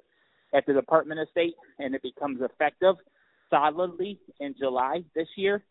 at 0.54 0.66
the 0.66 0.72
Department 0.72 1.20
of 1.20 1.28
State, 1.30 1.54
and 1.78 1.94
it 1.94 2.02
becomes 2.02 2.40
effective 2.40 2.96
solidly 3.50 4.18
in 4.40 4.54
July 4.58 5.02
this 5.14 5.28
year. 5.36 5.62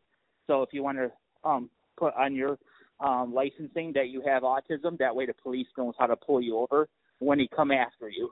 So 0.48 0.62
if 0.62 0.70
you 0.72 0.84
want 0.84 0.98
to 0.98 1.12
um, 1.48 1.70
put 1.98 2.14
on 2.16 2.36
your 2.36 2.58
um, 3.00 3.34
licensing 3.34 3.92
that 3.94 4.10
you 4.10 4.22
have 4.26 4.44
autism, 4.44 4.98
that 5.00 5.16
way 5.16 5.26
the 5.26 5.34
police 5.34 5.68
knows 5.78 5.94
how 6.00 6.08
to 6.08 6.16
pull 6.16 6.42
you 6.42 6.58
over 6.58 6.88
when 7.20 7.40
he 7.40 7.48
come 7.56 7.72
after 7.72 8.10
you. 8.10 8.30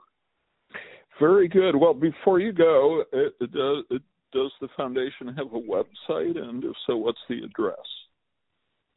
Very 1.18 1.48
good. 1.48 1.76
Well, 1.76 1.94
before 1.94 2.40
you 2.40 2.52
go, 2.52 3.04
it, 3.12 3.34
it 3.40 3.52
does, 3.52 3.84
it, 3.90 4.02
does 4.32 4.52
the 4.60 4.68
foundation 4.76 5.28
have 5.36 5.52
a 5.52 5.60
website, 5.60 6.38
and 6.38 6.64
if 6.64 6.72
so, 6.86 6.96
what's 6.96 7.18
the 7.28 7.42
address? 7.42 7.76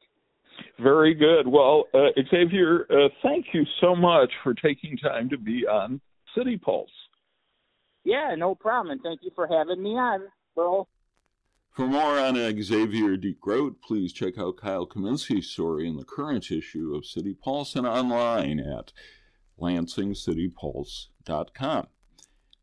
Very 0.79 1.13
good. 1.15 1.47
Well, 1.47 1.85
uh, 1.93 2.09
Xavier, 2.29 2.85
uh, 2.91 3.07
thank 3.23 3.45
you 3.53 3.63
so 3.79 3.95
much 3.95 4.29
for 4.43 4.53
taking 4.53 4.97
time 4.97 5.29
to 5.29 5.37
be 5.37 5.65
on 5.65 6.01
City 6.37 6.57
Pulse. 6.57 6.91
Yeah, 8.03 8.35
no 8.37 8.53
problem. 8.55 8.91
And 8.91 9.01
thank 9.01 9.21
you 9.23 9.31
for 9.35 9.47
having 9.47 9.81
me 9.81 9.91
on, 9.91 10.27
bro. 10.55 10.85
For 11.71 11.87
more 11.87 12.19
on 12.19 12.35
Xavier 12.35 13.15
DeGroat, 13.15 13.75
please 13.81 14.11
check 14.11 14.37
out 14.37 14.57
Kyle 14.57 14.85
Kaminski's 14.85 15.49
story 15.49 15.87
in 15.87 15.95
the 15.95 16.03
current 16.03 16.51
issue 16.51 16.93
of 16.93 17.05
City 17.05 17.33
Pulse 17.33 17.77
and 17.77 17.87
online 17.87 18.59
at 18.59 18.91
lansingcitypulse.com. 19.57 21.87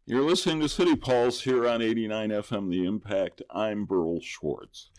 You're 0.04 0.20
listening 0.20 0.60
to 0.60 0.68
City 0.68 0.94
Pulse 0.94 1.40
here 1.40 1.66
on 1.66 1.80
89 1.80 2.28
FM 2.28 2.70
The 2.70 2.84
Impact. 2.84 3.40
I'm 3.50 3.86
Berl 3.86 4.20
Schwarz. 4.20 4.90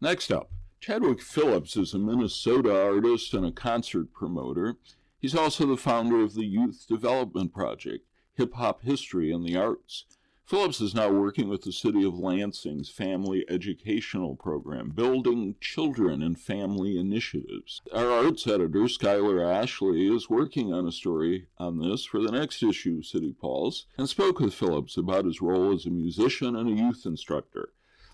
Next 0.00 0.32
up, 0.32 0.50
Chadwick 0.80 1.22
Phillips 1.22 1.76
is 1.76 1.94
a 1.94 2.00
Minnesota 2.00 2.76
artist 2.76 3.32
and 3.32 3.46
a 3.46 3.52
concert 3.52 4.12
promoter. 4.12 4.74
He's 5.20 5.36
also 5.36 5.66
the 5.66 5.76
founder 5.76 6.20
of 6.20 6.34
the 6.34 6.44
Youth 6.44 6.86
Development 6.88 7.54
Project, 7.54 8.08
Hip 8.34 8.54
Hop 8.54 8.82
History 8.82 9.30
and 9.30 9.46
the 9.46 9.56
Arts. 9.56 10.06
Phillips 10.52 10.82
is 10.82 10.94
now 10.94 11.08
working 11.08 11.48
with 11.48 11.62
the 11.62 11.72
City 11.72 12.04
of 12.04 12.18
Lansing's 12.18 12.90
Family 12.90 13.42
Educational 13.48 14.36
Program, 14.36 14.90
building 14.90 15.54
children 15.62 16.22
and 16.22 16.38
family 16.38 16.98
initiatives. 16.98 17.80
Our 17.90 18.10
arts 18.10 18.46
editor, 18.46 18.80
Skyler 18.80 19.42
Ashley, 19.42 20.14
is 20.14 20.28
working 20.28 20.70
on 20.70 20.86
a 20.86 20.92
story 20.92 21.46
on 21.56 21.78
this 21.78 22.04
for 22.04 22.20
the 22.20 22.30
next 22.30 22.62
issue 22.62 22.98
of 22.98 23.06
City 23.06 23.32
Pulse 23.32 23.86
and 23.96 24.06
spoke 24.06 24.40
with 24.40 24.52
Phillips 24.52 24.98
about 24.98 25.24
his 25.24 25.40
role 25.40 25.72
as 25.72 25.86
a 25.86 25.90
musician 25.90 26.54
and 26.54 26.68
a 26.68 26.82
youth 26.82 27.06
instructor. 27.06 27.70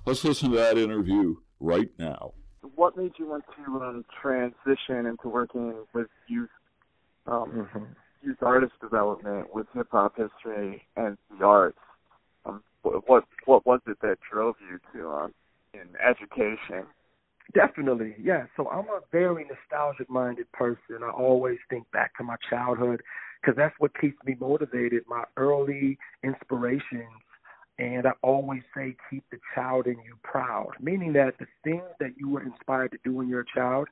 Let's 0.06 0.22
listen 0.22 0.52
to 0.52 0.56
that 0.58 0.78
interview 0.78 1.38
right 1.58 1.90
now. 1.98 2.34
What 2.76 2.96
made 2.96 3.14
you 3.18 3.30
want 3.30 3.46
to 3.56 3.82
um, 3.82 4.04
transition 4.22 5.06
into 5.06 5.28
working 5.28 5.74
with 5.92 6.06
youth 6.28 6.50
um, 7.26 7.50
mm-hmm. 7.50 7.84
youth 8.22 8.40
artist 8.42 8.74
development 8.80 9.52
with 9.52 9.66
hip 9.74 9.88
hop 9.90 10.16
history 10.16 10.86
and 10.94 11.18
the 11.36 11.44
arts? 11.44 11.78
What 13.06 13.24
what 13.44 13.66
was 13.66 13.80
it 13.86 13.98
that 14.02 14.18
drove 14.30 14.56
you 14.70 14.78
to 14.92 15.08
um, 15.08 15.34
in 15.74 15.88
education? 16.04 16.86
Definitely, 17.54 18.14
yeah. 18.22 18.44
So 18.56 18.68
I'm 18.68 18.88
a 18.88 19.00
very 19.10 19.46
nostalgic 19.46 20.10
minded 20.10 20.50
person. 20.52 21.02
I 21.02 21.10
always 21.10 21.58
think 21.70 21.90
back 21.92 22.16
to 22.18 22.24
my 22.24 22.36
childhood 22.50 23.02
because 23.40 23.56
that's 23.56 23.74
what 23.78 23.98
keeps 23.98 24.22
me 24.24 24.36
motivated. 24.38 25.04
My 25.08 25.24
early 25.36 25.98
inspirations, 26.22 27.22
and 27.78 28.06
I 28.06 28.12
always 28.22 28.62
say, 28.76 28.96
keep 29.08 29.24
the 29.30 29.38
child 29.54 29.86
in 29.86 29.94
you 30.04 30.18
proud, 30.22 30.72
meaning 30.80 31.14
that 31.14 31.38
the 31.38 31.46
things 31.64 31.88
that 32.00 32.10
you 32.18 32.28
were 32.28 32.42
inspired 32.42 32.92
to 32.92 32.98
do 33.02 33.14
when 33.14 33.28
you're 33.28 33.40
a 33.40 33.54
child, 33.54 33.88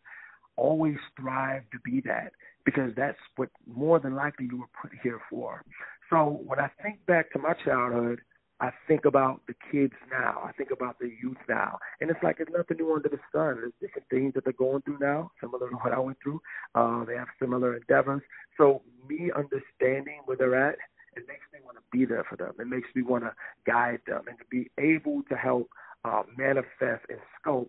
always 0.57 0.97
strive 1.13 1.63
to 1.71 1.79
be 1.85 2.03
that 2.03 2.33
because 2.65 2.91
that's 2.97 3.19
what 3.37 3.49
more 3.67 3.99
than 4.01 4.15
likely 4.15 4.49
you 4.51 4.59
were 4.59 4.83
put 4.83 4.91
here 5.03 5.21
for. 5.31 5.63
So 6.11 6.41
when 6.45 6.59
I 6.59 6.69
think 6.83 7.05
back 7.07 7.33
to 7.33 7.39
my 7.39 7.55
childhood, 7.65 8.21
I 8.59 8.71
think 8.89 9.05
about 9.05 9.43
the 9.47 9.55
kids 9.71 9.93
now. 10.11 10.43
I 10.43 10.53
think 10.53 10.71
about 10.71 10.99
the 10.99 11.13
youth 11.23 11.37
now. 11.49 11.79
And 12.01 12.11
it's 12.11 12.23
like 12.23 12.39
there's 12.39 12.49
nothing 12.57 12.79
new 12.79 12.95
under 12.95 13.09
the 13.09 13.19
sun. 13.33 13.57
There's 13.61 13.73
different 13.81 14.09
things 14.09 14.33
that 14.35 14.45
they're 14.45 14.55
going 14.55 14.83
through 14.83 14.99
now, 14.99 15.31
similar 15.41 15.69
to 15.69 15.77
what 15.77 15.93
I 15.93 15.99
went 15.99 16.17
through. 16.23 16.41
Uh, 16.75 17.05
they 17.05 17.17
have 17.17 17.29
similar 17.39 17.77
endeavors. 17.77 18.23
So 18.57 18.83
me 19.07 19.31
understanding 19.37 20.21
where 20.25 20.39
they're 20.39 20.69
at, 20.69 20.77
it 21.17 21.25
makes 21.29 21.45
me 21.53 21.59
want 21.65 21.77
to 21.77 21.83
be 21.93 22.07
there 22.07 22.25
for 22.29 22.37
them. 22.37 22.53
It 22.59 22.67
makes 22.67 22.89
me 22.95 23.03
want 23.03 23.25
to 23.25 23.33
guide 23.67 24.01
them 24.07 24.23
and 24.29 24.39
to 24.39 24.45
be 24.51 24.71
able 24.79 25.23
to 25.29 25.37
help 25.37 25.69
uh, 26.05 26.23
manifest 26.37 27.05
and 27.09 27.19
sculpt 27.37 27.69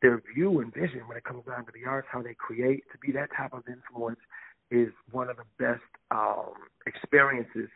their 0.00 0.22
view 0.34 0.60
and 0.60 0.72
vision 0.72 1.00
when 1.06 1.16
it 1.16 1.24
comes 1.24 1.44
down 1.46 1.66
to 1.66 1.72
the 1.72 1.88
arts, 1.88 2.08
how 2.10 2.22
they 2.22 2.34
create. 2.34 2.84
To 2.92 2.98
be 2.98 3.12
that 3.12 3.28
type 3.36 3.52
of 3.52 3.62
influence 3.68 4.20
is 4.70 4.88
one 5.10 5.28
of 5.28 5.36
the 5.36 5.44
best 5.58 5.82
um, 6.10 6.54
experiences 6.86 7.68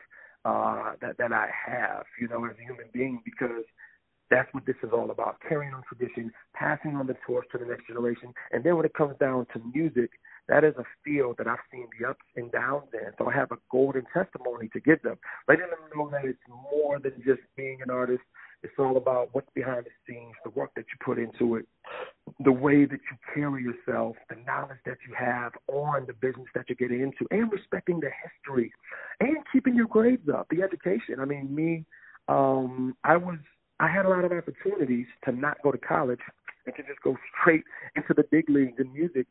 uh, 0.46 0.92
that 1.00 1.18
that 1.18 1.32
I 1.32 1.48
have, 1.66 2.04
you 2.20 2.28
know, 2.28 2.44
as 2.44 2.56
a 2.60 2.62
human 2.62 2.86
being, 2.92 3.20
because 3.24 3.64
that's 4.30 4.52
what 4.54 4.64
this 4.64 4.76
is 4.82 4.90
all 4.92 5.10
about: 5.10 5.38
carrying 5.48 5.74
on 5.74 5.82
tradition, 5.88 6.32
passing 6.54 6.94
on 6.94 7.06
the 7.08 7.16
torch 7.26 7.46
to 7.52 7.58
the 7.58 7.66
next 7.66 7.88
generation. 7.88 8.32
And 8.52 8.62
then 8.62 8.76
when 8.76 8.86
it 8.86 8.94
comes 8.94 9.16
down 9.18 9.46
to 9.52 9.60
music, 9.74 10.10
that 10.48 10.62
is 10.62 10.74
a 10.78 10.84
field 11.04 11.36
that 11.38 11.48
I've 11.48 11.66
seen 11.72 11.88
the 11.98 12.08
ups 12.10 12.24
and 12.36 12.52
downs 12.52 12.86
in. 12.92 13.10
So 13.18 13.28
I 13.28 13.34
have 13.34 13.50
a 13.50 13.58
golden 13.70 14.04
testimony 14.14 14.68
to 14.72 14.80
give 14.80 15.02
them, 15.02 15.18
letting 15.48 15.66
them 15.66 15.82
know 15.94 16.08
that 16.10 16.24
it's 16.24 16.38
more 16.48 17.00
than 17.00 17.14
just 17.24 17.40
being 17.56 17.82
an 17.82 17.90
artist. 17.90 18.22
It's 18.62 18.78
all 18.78 18.96
about 18.96 19.30
what's 19.32 19.50
behind 19.54 19.86
the 19.86 19.90
scenes, 20.06 20.34
the 20.44 20.50
work 20.50 20.70
that 20.76 20.86
you 20.90 20.96
put 21.04 21.18
into 21.18 21.56
it, 21.56 21.66
the 22.40 22.52
way 22.52 22.84
that 22.84 23.00
you 23.10 23.16
carry 23.34 23.62
yourself, 23.62 24.16
the 24.28 24.36
knowledge 24.46 24.78
that 24.84 24.98
you 25.06 25.14
have 25.14 25.52
on 25.68 26.06
the 26.06 26.12
business 26.12 26.46
that 26.54 26.66
you're 26.68 26.76
getting 26.76 27.02
into, 27.02 27.26
and 27.30 27.50
respecting 27.52 28.00
the 28.00 28.10
history, 28.22 28.72
and 29.20 29.36
keeping 29.52 29.74
your 29.74 29.86
grades 29.86 30.28
up, 30.28 30.46
the 30.50 30.62
education. 30.62 31.20
I 31.20 31.24
mean, 31.24 31.54
me, 31.54 31.84
um, 32.28 32.96
I 33.04 33.16
was, 33.16 33.38
I 33.78 33.88
had 33.88 34.06
a 34.06 34.08
lot 34.08 34.24
of 34.24 34.32
opportunities 34.32 35.06
to 35.24 35.32
not 35.32 35.62
go 35.62 35.70
to 35.70 35.78
college 35.78 36.20
and 36.66 36.74
to 36.74 36.82
just 36.82 37.00
go 37.02 37.16
straight 37.40 37.62
into 37.94 38.12
the 38.14 38.24
big 38.30 38.50
leagues 38.50 38.78
in 38.78 38.92
music, 38.92 39.26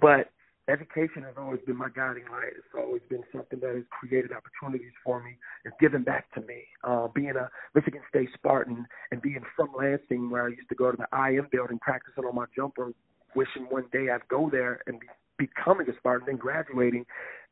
but 0.00 0.30
education 0.68 1.22
has 1.22 1.34
always 1.36 1.60
been 1.66 1.76
my 1.76 1.88
guiding 1.94 2.24
light. 2.30 2.52
It's 2.56 2.74
always 2.76 3.02
been 3.10 3.22
something 3.32 3.60
that 3.60 3.74
has 3.74 3.84
created 3.90 4.30
opportunities 4.32 4.92
for 5.04 5.22
me. 5.22 5.36
It's 5.64 5.76
given 5.80 6.02
back 6.02 6.32
to 6.34 6.40
me. 6.40 6.64
Uh, 6.82 7.08
being 7.08 7.34
a 7.36 7.50
Michigan 7.74 8.00
State 8.08 8.30
Spartan 8.34 8.86
and 9.10 9.20
being 9.20 9.42
from 9.56 9.70
Lansing, 9.76 10.30
where 10.30 10.46
I 10.46 10.48
used 10.48 10.68
to 10.70 10.74
go 10.74 10.90
to 10.90 10.96
the 10.96 11.08
IM 11.16 11.48
building, 11.52 11.78
practicing 11.80 12.24
on 12.24 12.34
my 12.34 12.46
jumper, 12.56 12.92
wishing 13.34 13.64
one 13.68 13.84
day 13.92 14.08
I'd 14.10 14.26
go 14.28 14.48
there 14.50 14.80
and 14.86 15.00
be, 15.00 15.06
becoming 15.38 15.88
a 15.88 15.96
Spartan, 15.98 16.26
then 16.26 16.36
graduating. 16.36 17.04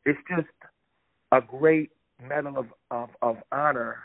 It's 0.06 0.18
just 0.28 0.48
a 1.32 1.40
great 1.40 1.90
medal 2.26 2.56
of 2.58 2.66
of, 2.90 3.10
of 3.20 3.36
honor. 3.52 3.98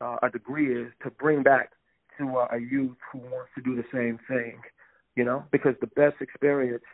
Uh, 0.00 0.16
a 0.22 0.28
degree 0.30 0.78
is 0.78 0.92
to 1.02 1.10
bring 1.10 1.42
back 1.42 1.70
to 2.18 2.36
uh, 2.36 2.48
a 2.52 2.58
youth 2.58 2.96
who 3.12 3.18
wants 3.18 3.50
to 3.54 3.62
do 3.62 3.74
the 3.74 3.84
same 3.92 4.18
thing. 4.28 4.60
You 5.14 5.24
know, 5.24 5.44
because 5.50 5.74
the 5.80 5.86
best 5.88 6.16
experience 6.20 6.84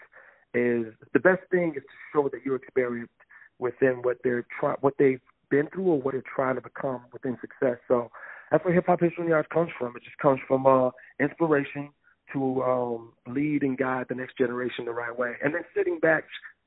is 0.55 0.93
the 1.13 1.21
best 1.21 1.43
thing 1.51 1.75
is 1.77 1.83
to 1.83 1.97
show 2.13 2.29
that 2.29 2.41
you're 2.45 2.57
experienced 2.57 3.13
within 3.59 4.03
what 4.03 4.19
they're 4.25 4.47
trying, 4.59 4.77
what 4.81 4.95
they've 4.99 5.21
been 5.51 5.69
through, 5.73 5.85
or 5.85 6.01
what 6.01 6.13
they're 6.13 6.23
trying 6.35 6.57
to 6.57 6.61
become 6.61 7.03
within 7.13 7.37
success. 7.41 7.79
So 7.89 8.11
that's 8.51 8.65
where 8.65 8.75
hip 8.75 8.87
hop 8.87 9.01
history 9.01 9.33
arts 9.33 9.49
comes 9.53 9.71
from. 9.79 9.97
It 9.97 10.03
just 10.05 10.19
comes 10.19 10.41
from 10.47 10.67
uh, 10.67 10.91
inspiration 11.21 11.91
to 12.33 12.63
um, 12.63 13.13
lead 13.27 13.63
and 13.63 13.77
guide 13.77 14.07
the 14.09 14.15
next 14.15 14.39
generation 14.39 14.85
the 14.85 14.93
right 14.93 15.17
way, 15.17 15.35
and 15.43 15.55
then 15.55 15.63
sitting 15.77 15.99
back, 15.99 16.25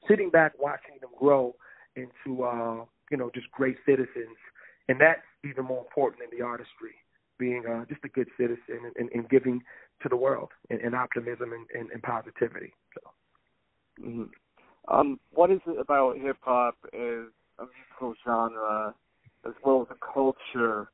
sitting 0.07 0.29
back, 0.29 0.53
watching 0.59 0.95
them 1.01 1.09
grow 1.19 1.55
into 1.95 2.43
uh, 2.43 2.85
you 3.11 3.17
know 3.17 3.31
just 3.33 3.49
great 3.51 3.77
citizens 3.85 4.37
and 4.87 4.99
that's 4.99 5.21
even 5.43 5.65
more 5.65 5.79
important 5.79 6.21
than 6.21 6.37
the 6.37 6.43
artistry. 6.43 6.95
Being 7.37 7.63
uh, 7.67 7.83
just 7.89 7.99
a 8.05 8.09
good 8.09 8.27
citizen 8.37 8.59
and, 8.69 8.95
and, 8.95 9.09
and 9.13 9.29
giving 9.29 9.61
to 10.01 10.09
the 10.09 10.15
world 10.15 10.51
and, 10.69 10.79
and 10.79 10.95
optimism 10.95 11.51
and 11.51 12.03
positivity. 12.03 12.73
So, 12.93 13.11
mm-hmm. 14.01 14.23
um, 14.93 15.19
what 15.33 15.51
is 15.51 15.59
it 15.67 15.79
about 15.79 16.17
hip 16.17 16.37
hop 16.41 16.75
as 16.93 17.27
a 17.59 17.63
musical 17.63 18.15
genre, 18.25 18.93
as 19.45 19.53
well 19.63 19.81
as 19.81 19.95
a 19.95 20.13
culture, 20.13 20.89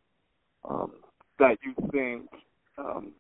um, 0.68 0.92
that 1.40 1.58
you 1.64 1.74
think 1.92 2.30
um, 2.78 3.14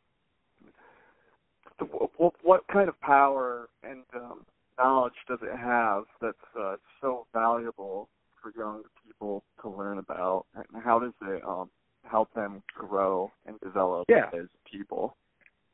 what, 2.18 2.34
what 2.44 2.68
kind 2.72 2.88
of 2.88 3.00
power 3.02 3.70
and 3.84 4.04
um, 4.16 4.46
knowledge 4.78 5.14
does 5.28 5.40
it 5.42 5.58
have 5.58 6.04
that's 6.22 6.38
uh, 6.60 6.76
so 7.02 7.26
valuable 7.34 8.08
for 8.42 8.52
young 8.58 8.84
people 9.06 9.44
to 9.62 9.70
learn 9.70 9.98
about, 9.98 10.46
and 10.56 10.84
how 10.84 11.00
does 11.00 11.14
it 11.24 11.44
um, 11.44 11.70
help 12.04 12.34
them 12.34 12.64
grow 12.74 13.32
and 13.46 13.60
develop 13.60 14.06
yeah. 14.10 14.30
as 14.34 14.48
people? 14.70 15.16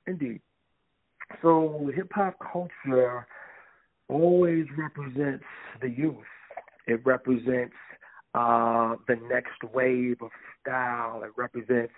Indeed. 0.06 0.42
So 1.42 1.90
hip 1.94 2.12
hop 2.14 2.38
culture 2.40 3.28
always 4.10 4.66
represents 4.78 5.46
the 5.82 5.90
youth. 5.90 6.16
It 6.88 7.06
represents 7.06 7.76
uh, 8.34 8.96
the 9.08 9.16
next 9.30 9.64
wave 9.74 10.18
of 10.22 10.30
style. 10.62 11.24
It 11.24 11.32
represents 11.38 11.94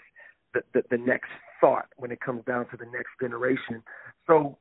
the, 0.53 0.61
the, 0.73 0.83
the 0.89 0.97
next 0.97 1.29
thought 1.61 1.87
when 1.97 2.11
it 2.11 2.21
comes 2.21 2.43
down 2.45 2.67
to 2.69 2.77
the 2.77 2.85
next 2.85 3.11
generation. 3.21 3.83
So 4.25 4.57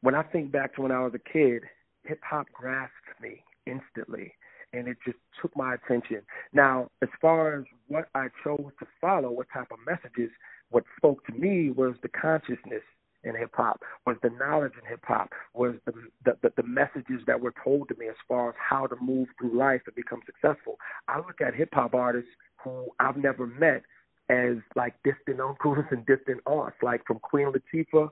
when 0.00 0.14
I 0.14 0.22
think 0.22 0.52
back 0.52 0.74
to 0.76 0.82
when 0.82 0.92
I 0.92 1.00
was 1.00 1.12
a 1.14 1.32
kid, 1.32 1.62
hip 2.04 2.20
hop 2.28 2.46
grasped 2.52 3.20
me 3.20 3.42
instantly 3.66 4.34
and 4.72 4.88
it 4.88 4.96
just 5.04 5.18
took 5.40 5.54
my 5.56 5.74
attention. 5.74 6.22
Now, 6.52 6.88
as 7.02 7.08
far 7.20 7.58
as 7.58 7.64
what 7.88 8.08
I 8.14 8.28
chose 8.42 8.70
to 8.80 8.86
follow, 9.00 9.30
what 9.30 9.46
type 9.52 9.68
of 9.70 9.78
messages, 9.86 10.30
what 10.70 10.84
spoke 10.96 11.24
to 11.26 11.32
me 11.32 11.70
was 11.70 11.94
the 12.02 12.08
consciousness 12.08 12.82
in 13.24 13.36
hip 13.36 13.50
hop, 13.54 13.80
was 14.06 14.16
the 14.22 14.30
knowledge 14.30 14.72
in 14.80 14.88
hip 14.88 15.04
hop, 15.04 15.30
was 15.54 15.74
the, 15.86 15.92
the 16.24 16.52
the 16.56 16.62
messages 16.62 17.20
that 17.26 17.40
were 17.40 17.54
told 17.62 17.88
to 17.88 17.94
me 17.96 18.08
as 18.08 18.16
far 18.26 18.50
as 18.50 18.54
how 18.58 18.86
to 18.86 18.96
move 19.00 19.28
through 19.38 19.56
life 19.56 19.82
and 19.86 19.94
become 19.94 20.20
successful. 20.26 20.76
I 21.08 21.18
look 21.18 21.40
at 21.40 21.54
hip 21.54 21.70
hop 21.72 21.94
artists 21.94 22.30
who 22.62 22.86
I've 23.00 23.16
never 23.16 23.46
met 23.46 23.82
as 24.28 24.56
like 24.76 24.94
distant 25.04 25.40
uncles 25.40 25.78
and 25.90 26.04
distant 26.06 26.40
aunts, 26.46 26.76
like 26.82 27.06
from 27.06 27.18
Queen 27.20 27.52
Latifah 27.52 28.08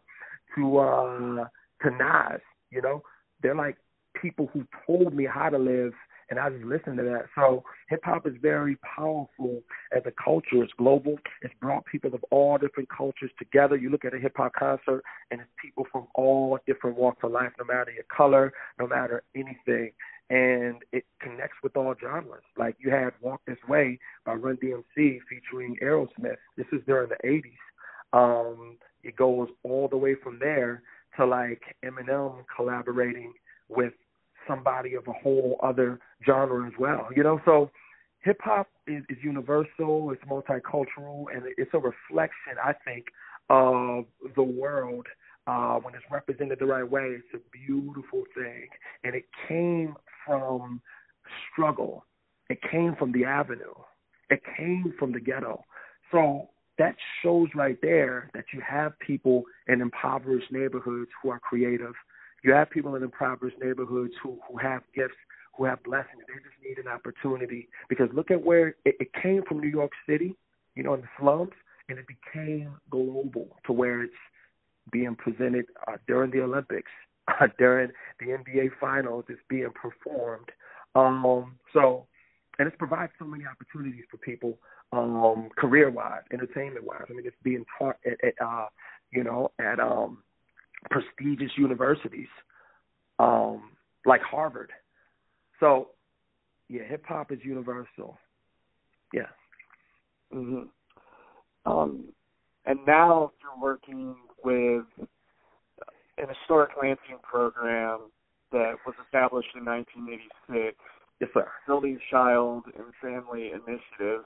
to 0.55 0.79
uh 0.79 1.47
to 1.83 1.90
Nas, 1.90 2.40
you 2.71 2.83
know, 2.83 3.02
they're 3.43 3.55
like 3.55 3.76
people 4.21 4.50
who 4.52 4.67
told 4.87 5.14
me 5.14 5.25
how 5.25 5.49
to 5.49 5.59
live 5.59 5.93
and 6.31 6.39
I 6.39 6.49
just 6.49 6.65
listen 6.65 6.97
to 6.97 7.03
that. 7.03 7.27
So 7.35 7.65
hip 7.89 8.01
hop 8.05 8.27
is 8.27 8.35
very 8.41 8.77
powerful 8.77 9.63
as 9.95 10.03
a 10.07 10.13
culture. 10.13 10.63
It's 10.63 10.73
global. 10.79 11.17
It's 11.43 11.55
brought 11.61 11.85
people 11.85 12.15
of 12.15 12.25
all 12.31 12.57
different 12.57 12.89
cultures 12.89 13.33
together. 13.39 13.77
You 13.77 13.91
look 13.91 14.05
at 14.05 14.15
a 14.15 14.19
hip 14.19 14.35
hop 14.37 14.53
concert 14.55 15.03
and 15.31 15.41
it's 15.41 15.51
people 15.61 15.87
from 15.91 16.07
all 16.15 16.59
different 16.67 16.97
walks 16.97 17.25
of 17.25 17.33
life, 17.33 17.51
no 17.59 17.65
matter 17.65 17.91
your 17.91 18.05
color, 18.17 18.53
no 18.79 18.87
matter 18.87 19.25
anything. 19.35 19.91
And 20.31 20.77
it 20.93 21.05
connects 21.21 21.57
with 21.65 21.77
all 21.77 21.95
genres. 22.01 22.45
Like 22.57 22.77
you 22.79 22.91
had 22.91 23.11
Walk 23.21 23.41
This 23.47 23.59
Way 23.69 23.99
by 24.25 24.35
Run 24.35 24.57
DMC 24.59 25.19
featuring 25.29 25.77
Aerosmith. 25.83 26.37
This 26.57 26.67
is 26.73 26.81
during 26.87 27.09
the 27.09 27.29
eighties. 27.29 27.53
Um, 28.13 28.77
it 29.03 29.17
goes 29.17 29.49
all 29.65 29.89
the 29.89 29.97
way 29.97 30.15
from 30.23 30.39
there 30.39 30.83
to 31.17 31.27
like 31.27 31.63
Eminem 31.85 32.45
collaborating 32.55 33.33
with 33.69 33.93
somebody 34.49 34.94
of 34.94 35.06
a 35.09 35.12
whole 35.12 35.59
other 35.62 35.99
genre 36.26 36.66
as 36.66 36.73
well. 36.78 37.09
You 37.14 37.23
know, 37.23 37.40
so 37.44 37.70
hip 38.20 38.38
hop 38.42 38.68
is, 38.87 39.02
is 39.09 39.18
universal, 39.23 40.11
it's 40.11 40.23
multicultural, 40.25 41.25
and 41.35 41.42
it's 41.56 41.70
a 41.75 41.78
reflection, 41.78 42.54
I 42.62 42.73
think, 42.85 43.06
of 43.49 44.04
the 44.37 44.42
world. 44.42 45.06
Uh, 45.46 45.76
when 45.76 45.94
it's 45.94 46.05
represented 46.11 46.59
the 46.61 46.66
right 46.66 46.88
way, 46.88 47.16
it's 47.18 47.35
a 47.35 47.66
beautiful 47.66 48.24
thing, 48.35 48.68
and 49.05 49.14
it 49.14 49.24
came 49.48 49.96
from 50.24 50.81
struggle. 51.50 52.05
It 52.50 52.59
came 52.70 52.94
from 52.96 53.12
the 53.12 53.24
avenue. 53.24 53.74
It 54.29 54.42
came 54.57 54.94
from 54.98 55.12
the 55.12 55.20
ghetto. 55.20 55.64
So 56.12 56.48
that 56.79 56.94
shows 57.22 57.48
right 57.55 57.79
there 57.83 58.31
that 58.35 58.44
you 58.53 58.61
have 58.66 58.98
people 58.98 59.44
in 59.68 59.81
impoverished 59.81 60.50
neighborhoods 60.50 61.11
who 61.22 61.31
are 61.31 61.38
creative, 61.38 61.94
you 62.42 62.53
have 62.53 62.70
people 62.70 62.94
in 62.94 63.03
impoverished 63.03 63.59
neighborhoods 63.62 64.14
who 64.22 64.38
who 64.48 64.59
have 64.59 64.83
gifts, 64.94 65.14
who 65.57 65.64
have 65.64 65.83
blessings. 65.83 66.22
They 66.26 66.35
just 66.35 66.57
need 66.64 66.79
an 66.79 66.90
opportunity 66.90 67.68
because 67.88 68.09
look 68.12 68.31
at 68.31 68.42
where 68.42 68.68
it, 68.85 68.96
it 69.00 69.09
came 69.22 69.42
from 69.46 69.61
New 69.61 69.68
York 69.68 69.92
City, 70.09 70.35
you 70.74 70.83
know, 70.83 70.94
in 70.94 71.03
the 71.03 71.09
slums, 71.18 71.53
and 71.88 71.98
it 71.98 72.07
became 72.07 72.74
global 72.90 73.48
to 73.66 73.72
where 73.72 74.03
it's 74.03 74.12
being 74.90 75.14
presented 75.16 75.66
uh, 75.87 75.96
during 76.07 76.31
the 76.31 76.40
Olympics, 76.40 76.90
uh, 77.29 77.46
during 77.59 77.90
the 78.18 78.26
NBA 78.26 78.70
Finals. 78.81 79.24
It's 79.29 79.40
being 79.48 79.70
performed. 79.74 80.50
Um, 80.94 81.57
so, 81.72 82.07
and 82.59 82.66
it's 82.66 82.76
provides 82.79 83.12
so 83.18 83.24
many 83.24 83.44
opportunities 83.44 84.05
for 84.11 84.16
people, 84.16 84.59
um, 84.92 85.50
career-wise, 85.57 86.22
entertainment-wise. 86.33 87.05
I 87.09 87.12
mean, 87.12 87.26
it's 87.26 87.37
being 87.44 87.64
taught 87.79 87.96
at, 88.05 88.24
at 88.24 88.35
uh, 88.44 88.66
you 89.12 89.24
know, 89.24 89.50
at 89.61 89.79
um, 89.79 90.22
prestigious 90.88 91.53
universities, 91.57 92.29
um, 93.19 93.77
like 94.07 94.23
Harvard. 94.23 94.71
So, 95.59 95.90
yeah, 96.69 96.83
hip 96.85 97.05
hop 97.07 97.33
is 97.33 97.38
universal. 97.45 98.19
Yeah. 99.12 99.29
Mhm. 100.33 100.71
Um, 101.66 102.14
and 102.64 102.85
now 102.87 103.33
you're 103.43 103.59
working 103.61 104.16
with 104.43 104.87
an 106.19 106.29
historic 106.29 106.71
Lansing 106.81 107.19
program 107.23 108.11
that 108.53 108.77
was 108.87 108.95
established 109.05 109.55
in 109.55 109.64
1986. 109.64 110.79
Yes, 111.21 111.31
sir. 111.35 111.51
Building 111.66 111.99
Child 112.11 112.64
and 112.77 112.95
Family 113.01 113.53
Initiative. 113.53 114.25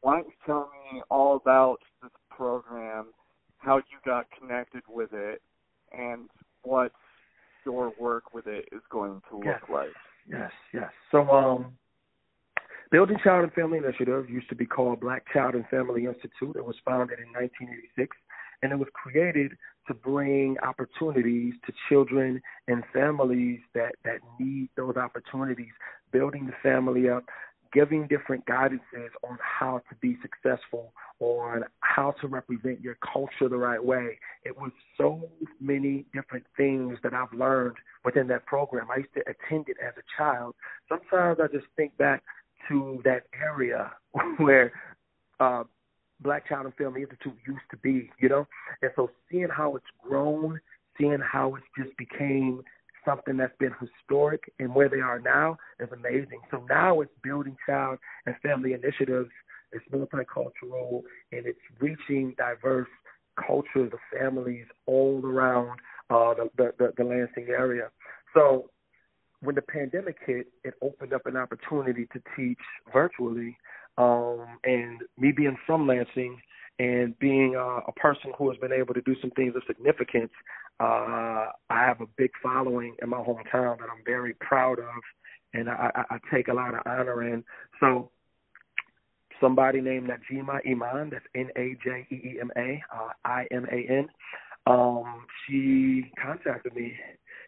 Why 0.00 0.16
don't 0.16 0.26
you 0.26 0.34
tell 0.46 0.70
me 0.70 1.02
all 1.10 1.36
about 1.36 1.78
this 2.02 2.12
program, 2.30 3.06
how 3.58 3.78
you 3.78 3.98
got 4.04 4.26
connected 4.38 4.82
with 4.88 5.12
it, 5.12 5.42
and 5.96 6.28
what 6.62 6.92
your 7.64 7.92
work 7.98 8.34
with 8.34 8.46
it 8.46 8.68
is 8.72 8.82
going 8.90 9.20
to 9.30 9.36
look 9.36 9.44
yes. 9.46 9.60
like. 9.72 9.88
Yes, 10.28 10.50
yes. 10.72 10.90
So, 11.10 11.28
um, 11.30 11.72
Building 12.90 13.18
Child 13.22 13.44
and 13.44 13.52
Family 13.52 13.78
Initiative 13.78 14.30
used 14.30 14.48
to 14.48 14.54
be 14.54 14.64
called 14.64 15.00
Black 15.00 15.24
Child 15.32 15.54
and 15.54 15.66
Family 15.68 16.06
Institute. 16.06 16.56
It 16.56 16.64
was 16.64 16.76
founded 16.86 17.18
in 17.18 17.26
1986, 17.32 18.16
and 18.62 18.72
it 18.72 18.78
was 18.78 18.88
created 18.94 19.52
to 19.88 19.94
bring 19.94 20.56
opportunities 20.60 21.54
to 21.66 21.72
children 21.88 22.40
and 22.66 22.82
families 22.92 23.60
that 23.74 23.94
that 24.04 24.20
need 24.40 24.68
those 24.76 24.96
opportunities, 24.96 25.72
building 26.12 26.46
the 26.46 26.52
family 26.62 27.10
up, 27.10 27.24
giving 27.72 28.06
different 28.06 28.44
guidances 28.46 29.10
on 29.28 29.38
how 29.40 29.80
to 29.90 29.96
be 30.00 30.16
successful, 30.22 30.92
on 31.20 31.64
how 31.80 32.12
to 32.20 32.28
represent 32.28 32.80
your 32.80 32.96
culture 33.12 33.48
the 33.48 33.56
right 33.56 33.82
way. 33.82 34.18
It 34.44 34.56
was 34.56 34.70
so 34.96 35.28
many 35.60 36.06
different 36.14 36.44
things 36.56 36.98
that 37.02 37.14
I've 37.14 37.32
learned 37.32 37.76
within 38.04 38.26
that 38.28 38.46
program. 38.46 38.88
I 38.90 38.98
used 38.98 39.14
to 39.14 39.20
attend 39.22 39.68
it 39.68 39.76
as 39.84 39.94
a 39.98 40.02
child. 40.16 40.54
Sometimes 40.88 41.38
I 41.42 41.46
just 41.48 41.66
think 41.76 41.96
back 41.96 42.22
to 42.68 43.00
that 43.04 43.24
area 43.40 43.92
where 44.38 44.72
uh 45.40 45.64
Black 46.20 46.48
Child 46.48 46.66
and 46.66 46.74
Family 46.74 47.02
Institute 47.02 47.36
used 47.46 47.62
to 47.70 47.76
be, 47.76 48.10
you 48.18 48.28
know? 48.28 48.46
And 48.82 48.90
so 48.96 49.10
seeing 49.30 49.48
how 49.48 49.76
it's 49.76 49.86
grown, 50.02 50.60
seeing 50.98 51.20
how 51.20 51.54
it's 51.54 51.66
just 51.76 51.96
became 51.96 52.62
something 53.08 53.38
that's 53.38 53.56
been 53.58 53.72
historic 53.80 54.52
and 54.58 54.74
where 54.74 54.88
they 54.88 55.00
are 55.00 55.18
now 55.18 55.56
is 55.80 55.88
amazing. 55.92 56.40
So 56.50 56.64
now 56.68 57.00
it's 57.00 57.12
building 57.22 57.56
child 57.66 57.98
and 58.26 58.34
family 58.42 58.74
initiatives. 58.74 59.30
It's 59.72 59.84
multicultural 59.92 61.02
and 61.32 61.46
it's 61.46 61.58
reaching 61.80 62.34
diverse 62.36 62.88
cultures 63.46 63.92
of 63.92 63.98
families 64.18 64.66
all 64.86 65.20
around 65.24 65.78
uh, 66.10 66.34
the, 66.34 66.50
the, 66.56 66.72
the, 66.78 66.92
the 66.98 67.04
Lansing 67.04 67.48
area. 67.48 67.88
So 68.34 68.70
when 69.40 69.54
the 69.54 69.62
pandemic 69.62 70.16
hit, 70.26 70.48
it 70.64 70.74
opened 70.82 71.12
up 71.12 71.26
an 71.26 71.36
opportunity 71.36 72.06
to 72.12 72.20
teach 72.36 72.58
virtually. 72.92 73.56
Um, 73.96 74.46
and 74.64 75.00
me 75.18 75.32
being 75.32 75.56
from 75.66 75.86
Lansing 75.86 76.38
and 76.78 77.18
being 77.18 77.56
uh, 77.56 77.80
a 77.86 77.92
person 77.96 78.32
who 78.38 78.48
has 78.50 78.58
been 78.58 78.72
able 78.72 78.94
to 78.94 79.02
do 79.02 79.14
some 79.20 79.30
things 79.32 79.54
of 79.56 79.62
significance, 79.66 80.30
uh, 80.80 81.50
I 81.70 81.84
have 81.86 82.00
a 82.00 82.06
big 82.16 82.30
following 82.42 82.94
in 83.02 83.08
my 83.08 83.18
hometown 83.18 83.78
that 83.78 83.88
I'm 83.90 84.04
very 84.04 84.34
proud 84.34 84.78
of, 84.78 85.02
and 85.52 85.68
I, 85.68 85.90
I, 86.10 86.18
take 86.32 86.48
a 86.48 86.54
lot 86.54 86.74
of 86.74 86.82
honor 86.86 87.24
in. 87.34 87.42
So, 87.80 88.10
somebody 89.40 89.80
named 89.80 90.08
Najeema 90.08 90.60
Iman, 90.70 91.10
that's 91.10 91.24
N 91.34 91.48
A 91.56 91.76
J 91.82 92.06
E 92.10 92.14
E 92.14 92.38
M 92.40 92.50
A 92.56 92.82
uh, 92.94 93.08
I 93.24 93.46
M 93.50 93.66
A 93.72 93.92
N. 93.92 94.08
Um, 94.66 95.26
she 95.46 96.12
contacted 96.22 96.74
me 96.76 96.92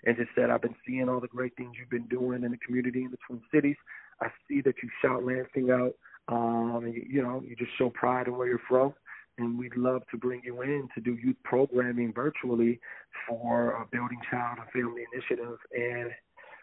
and 0.04 0.16
just 0.16 0.30
said, 0.34 0.50
"I've 0.50 0.62
been 0.62 0.76
seeing 0.84 1.08
all 1.08 1.20
the 1.20 1.28
great 1.28 1.54
things 1.56 1.76
you've 1.78 1.90
been 1.90 2.08
doing 2.08 2.42
in 2.42 2.50
the 2.50 2.58
community 2.58 3.04
in 3.04 3.12
the 3.12 3.18
Twin 3.28 3.42
Cities. 3.54 3.76
I 4.20 4.28
see 4.48 4.60
that 4.62 4.74
you 4.82 4.88
shout 5.00 5.24
Lansing 5.24 5.70
out. 5.70 5.94
Um, 6.28 6.84
and 6.84 6.94
you, 6.94 7.04
you 7.08 7.22
know, 7.22 7.42
you 7.46 7.56
just 7.56 7.76
show 7.78 7.90
pride 7.90 8.26
in 8.26 8.36
where 8.36 8.46
you're 8.46 8.60
from 8.68 8.94
and 9.38 9.58
we'd 9.58 9.76
love 9.76 10.02
to 10.10 10.16
bring 10.16 10.42
you 10.44 10.62
in 10.62 10.88
to 10.94 11.00
do 11.00 11.14
youth 11.14 11.36
programming 11.44 12.12
virtually 12.12 12.80
for 13.28 13.72
a 13.72 13.86
Building 13.90 14.20
Child 14.30 14.58
and 14.60 14.70
Family 14.70 15.04
Initiative. 15.12 15.56
And 15.74 16.10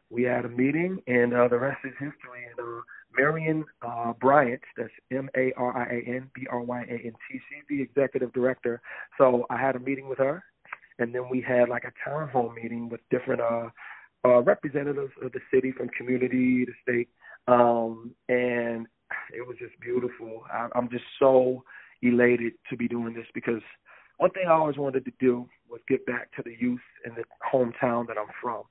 we 0.10 0.24
had 0.24 0.46
a 0.46 0.50
meeting, 0.50 1.02
and 1.08 1.34
uh, 1.34 1.48
the 1.48 1.58
rest 1.58 1.80
is 1.84 1.94
history. 1.94 2.46
And 2.50 2.60
uh, 2.60 2.82
Marian 3.18 3.66
uh, 3.82 4.14
Bryant, 4.14 4.62
that's 4.78 4.90
M 5.12 5.30
A 5.36 5.52
R 5.58 5.78
I 5.78 5.86
A 5.96 6.16
N 6.16 6.30
B 6.34 6.48
R 6.50 6.62
Y 6.62 6.82
A 6.82 6.94
N 6.94 7.14
T, 7.14 7.18
she's 7.32 7.64
the 7.70 7.82
executive 7.82 8.32
director. 8.34 8.82
So 9.18 9.46
I 9.50 9.58
had 9.58 9.76
a 9.76 9.80
meeting 9.80 10.08
with 10.08 10.20
her, 10.20 10.44
and 11.00 11.14
then 11.14 11.30
we 11.30 11.42
had 11.42 11.68
like 11.70 11.84
a 11.84 12.10
town 12.10 12.30
hall 12.30 12.54
meeting 12.54 12.90
with 12.90 13.02
different 13.10 13.42
uh, 13.42 13.70
uh, 14.26 14.42
representatives 14.42 15.12
of 15.22 15.32
the 15.32 15.40
city 15.54 15.72
from 15.72 15.90
community, 15.90 16.66
the 16.66 16.74
state, 16.82 17.10
um, 17.48 18.12
and 18.30 18.88
it 19.34 19.46
was 19.46 19.58
just 19.60 19.80
beautiful. 19.80 20.44
I, 20.52 20.68
I'm 20.76 20.90
just 20.90 21.06
so 21.20 21.64
elated 22.02 22.54
to 22.70 22.78
be 22.78 22.88
doing 22.88 23.14
this 23.14 23.28
because 23.34 23.62
one 24.18 24.32
thing 24.32 24.46
I 24.48 24.54
always 24.54 24.78
wanted 24.78 25.06
to 25.06 25.12
do 25.20 25.48
was 25.70 25.82
give 25.88 26.06
back 26.06 26.36
to 26.36 26.44
the 26.44 26.56
youth 26.60 26.82
in 27.06 27.14
the 27.16 27.24
hometown 27.54 28.08
that 28.08 28.18
I'm 28.18 28.34
from, 28.42 28.64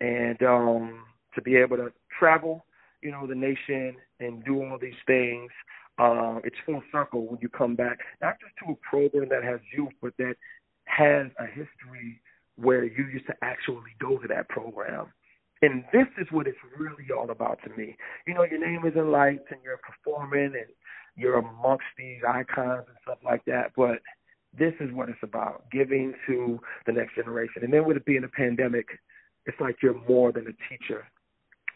and 0.00 0.40
um, 0.42 1.04
to 1.34 1.42
be 1.42 1.56
able 1.56 1.76
to 1.78 1.92
travel, 2.18 2.64
you 3.02 3.10
know, 3.10 3.26
the 3.26 3.34
nation 3.34 3.96
and 4.20 4.44
do 4.44 4.62
all 4.62 4.78
these 4.80 4.92
things. 5.06 5.50
Uh, 5.98 6.38
it's 6.44 6.56
full 6.66 6.82
circle 6.90 7.26
when 7.26 7.38
you 7.40 7.48
come 7.48 7.76
back, 7.76 7.98
not 8.20 8.34
just 8.40 8.52
to 8.58 8.72
a 8.72 8.88
program 8.88 9.28
that 9.28 9.44
has 9.44 9.60
youth, 9.76 9.92
but 10.02 10.12
that 10.18 10.34
has 10.86 11.26
a 11.38 11.46
history 11.46 12.20
where 12.56 12.84
you 12.84 13.06
used 13.12 13.26
to 13.26 13.34
actually 13.42 13.94
go 14.00 14.18
to 14.18 14.28
that 14.28 14.48
program. 14.48 15.06
And 15.62 15.84
this 15.92 16.06
is 16.20 16.26
what 16.30 16.46
it's 16.46 16.58
really 16.78 17.06
all 17.16 17.30
about 17.30 17.58
to 17.64 17.70
me. 17.76 17.96
You 18.26 18.34
know, 18.34 18.44
your 18.44 18.60
name 18.60 18.86
is 18.86 18.94
in 18.96 19.10
lights 19.10 19.46
and 19.50 19.60
you're 19.64 19.78
performing 19.78 20.52
and 20.54 20.70
you're 21.16 21.38
amongst 21.38 21.84
these 21.96 22.20
icons 22.28 22.84
and 22.88 22.96
stuff 23.02 23.18
like 23.24 23.44
that. 23.46 23.72
But 23.76 24.00
this 24.56 24.74
is 24.80 24.92
what 24.92 25.08
it's 25.08 25.18
about 25.22 25.64
giving 25.70 26.14
to 26.26 26.60
the 26.86 26.92
next 26.92 27.14
generation. 27.14 27.62
And 27.62 27.72
then 27.72 27.84
with 27.84 27.96
it 27.96 28.04
being 28.04 28.24
a 28.24 28.28
pandemic, 28.28 28.86
it's 29.46 29.60
like 29.60 29.76
you're 29.82 30.00
more 30.08 30.32
than 30.32 30.46
a 30.46 30.68
teacher. 30.68 31.06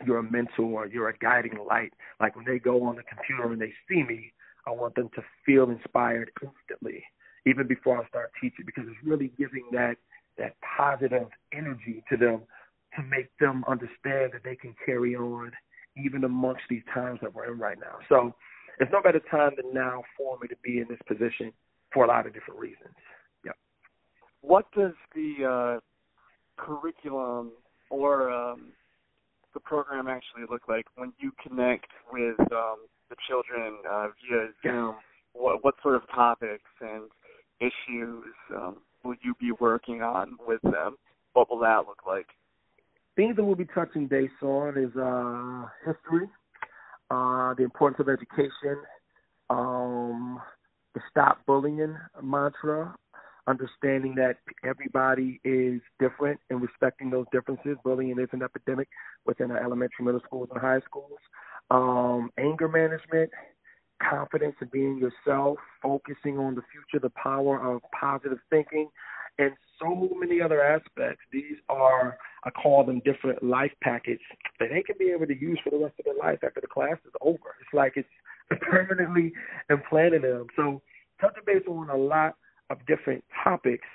You're 0.07 0.19
a 0.19 0.23
mentor, 0.23 0.87
you're 0.87 1.09
a 1.09 1.19
guiding 1.19 1.59
light. 1.69 1.93
Like 2.21 2.37
when 2.37 2.45
they 2.45 2.59
go 2.59 2.85
on 2.85 2.97
the 2.97 3.03
computer 3.03 3.53
and 3.53 3.61
they 3.61 3.73
see 3.89 4.05
me, 4.05 4.33
I 4.67 4.71
want 4.71 4.95
them 4.95 5.09
to 5.17 5.23
feel 5.45 5.71
inspired 5.71 6.31
instantly, 6.41 7.03
even 7.47 7.67
before 7.67 8.01
I 8.01 8.07
start 8.09 8.31
teaching, 8.41 8.65
because 8.65 8.85
it's 8.87 9.05
really 9.05 9.33
giving 9.37 9.65
that 9.73 9.97
that 10.37 10.55
positive 10.77 11.27
energy 11.53 12.05
to 12.09 12.17
them 12.17 12.43
to 12.97 13.03
make 13.03 13.29
them 13.41 13.65
understand 13.67 14.33
that 14.33 14.45
they 14.45 14.55
can 14.55 14.75
carry 14.87 15.17
on 15.17 15.51
even 15.97 16.23
amongst 16.23 16.63
these 16.71 16.83
times 16.95 17.19
that 17.21 17.35
we're 17.35 17.53
in 17.53 17.59
right 17.59 17.79
now. 17.81 17.99
So 18.09 18.35
there's 18.79 18.91
no 18.93 19.03
better 19.03 19.21
time 19.31 19.53
than 19.57 19.73
now 19.75 20.03
for 20.17 20.39
me 20.41 20.49
to 20.49 20.57
be 20.63 20.79
in 20.79 20.87
this 20.89 20.99
position 21.07 21.53
for 21.93 22.05
a 22.05 22.09
lot 22.09 22.27
of 22.27 22.35
different 22.35 22.61
reasons. 22.61 22.95
Yeah. 23.45 23.53
What 24.41 24.67
does 24.77 24.93
the 25.15 25.79
uh, 25.79 25.81
curriculum 26.57 27.53
or 27.91 28.31
um, 28.31 28.73
the 29.55 29.61
program 29.61 30.09
actually 30.09 30.43
look 30.51 30.63
like 30.69 30.87
when 30.97 31.13
you 31.19 31.33
connect 31.43 31.89
with 32.13 32.39
um, 32.53 32.87
the 33.09 33.17
children 33.29 33.79
uh, 33.91 34.09
via 34.29 34.49
Zoom? 34.63 34.97
What, 35.33 35.65
what 35.65 35.75
sort 35.83 35.97
of 35.97 36.03
topics 36.15 36.71
and 36.81 37.05
issues 37.61 38.25
um, 38.55 38.77
will 39.05 39.15
you 39.23 39.35
be 39.41 39.53
working 39.61 40.03
on 40.03 40.37
with 40.47 40.61
them? 40.63 40.97
What 41.33 41.51
will 41.51 41.61
that 41.61 41.85
look 41.87 42.03
like? 42.07 42.27
Things 43.17 43.37
that 43.37 43.45
we'll 43.45 43.57
be 43.57 43.67
touching 43.75 44.07
base 44.07 44.31
on 44.43 44.79
is 44.79 44.95
uh, 44.97 45.67
history, 45.85 46.29
uh, 47.11 47.55
the 47.55 47.63
importance 47.63 48.01
of 48.01 48.09
education, 48.09 48.77
um, 49.51 50.41
the 50.95 51.01
stop 51.11 51.39
bullying 51.47 51.97
mantra, 52.23 52.95
understanding 53.47 54.15
that 54.17 54.37
everybody 54.65 55.41
is 55.45 55.81
different 55.99 56.39
and 56.51 56.61
respecting 56.61 57.11
those 57.11 57.27
differences. 57.33 57.77
Bullying 57.83 58.19
is 58.19 58.29
an 58.33 58.43
epidemic 58.43 58.89
within 59.25 59.51
our 59.51 59.63
elementary, 59.63 60.05
middle 60.05 60.21
schools, 60.27 60.49
and 60.53 60.61
high 60.61 60.81
schools. 60.81 61.19
Um, 61.71 62.31
anger 62.39 62.69
management, 62.69 63.31
confidence 64.03 64.55
in 64.61 64.69
being 64.73 64.99
yourself, 64.99 65.59
focusing 65.83 66.39
on 66.39 66.55
the 66.55 66.63
future, 66.73 67.01
the 67.03 67.11
power 67.11 67.61
of 67.61 67.83
positive 67.99 68.39
thinking, 68.51 68.91
and 69.39 69.53
so 69.81 70.11
many 70.17 70.41
other 70.41 70.63
aspects. 70.63 71.23
These 71.33 71.57
are, 71.69 72.19
I 72.45 72.51
call 72.51 72.85
them 72.85 73.01
different 73.05 73.43
life 73.43 73.73
packets 73.83 74.23
that 74.59 74.69
they 74.71 74.83
can 74.83 74.97
be 74.99 75.13
able 75.15 75.27
to 75.27 75.39
use 75.39 75.59
for 75.63 75.71
the 75.71 75.79
rest 75.79 75.95
of 75.99 76.05
their 76.05 76.15
life 76.15 76.41
after 76.45 76.61
the 76.61 76.67
class 76.67 76.97
is 77.07 77.13
over. 77.21 77.55
It's 77.61 77.73
like 77.73 77.95
it's 77.97 78.09
permanently 78.63 79.33
implanted 79.71 80.25
in 80.25 80.31
them. 80.31 80.47
So 80.57 80.83
touching 81.21 81.45
base 81.47 81.63
on 81.69 81.91
a 81.91 81.97
lot 81.97 82.35
of 82.71 82.79
different 82.87 83.25
topics 83.45 83.87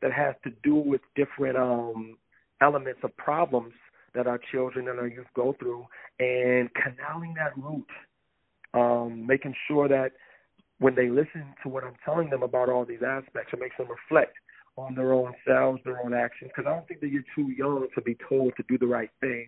that 0.00 0.12
has 0.12 0.34
to 0.44 0.50
do 0.62 0.74
with 0.74 1.00
different 1.16 1.56
um, 1.56 2.16
elements 2.60 3.00
of 3.02 3.16
problems 3.16 3.72
that 4.14 4.26
our 4.26 4.40
children 4.50 4.88
and 4.88 4.98
our 4.98 5.06
youth 5.06 5.26
go 5.34 5.54
through 5.58 5.86
and 6.18 6.68
canaling 6.74 7.34
that 7.34 7.56
root, 7.56 7.86
um, 8.74 9.26
making 9.26 9.54
sure 9.66 9.88
that 9.88 10.12
when 10.78 10.94
they 10.94 11.08
listen 11.08 11.54
to 11.62 11.68
what 11.68 11.84
I'm 11.84 11.94
telling 12.04 12.28
them 12.28 12.42
about 12.42 12.68
all 12.68 12.84
these 12.84 13.02
aspects, 13.06 13.52
it 13.52 13.60
makes 13.60 13.76
them 13.78 13.86
reflect 13.88 14.34
on 14.76 14.94
their 14.94 15.12
own 15.12 15.34
selves, 15.46 15.80
their 15.84 16.02
own 16.02 16.14
actions. 16.14 16.50
Because 16.54 16.68
I 16.68 16.74
don't 16.74 16.86
think 16.88 17.00
that 17.00 17.10
you're 17.10 17.24
too 17.34 17.50
young 17.56 17.86
to 17.94 18.00
be 18.02 18.16
told 18.28 18.54
to 18.56 18.64
do 18.68 18.78
the 18.78 18.86
right 18.86 19.10
thing, 19.20 19.46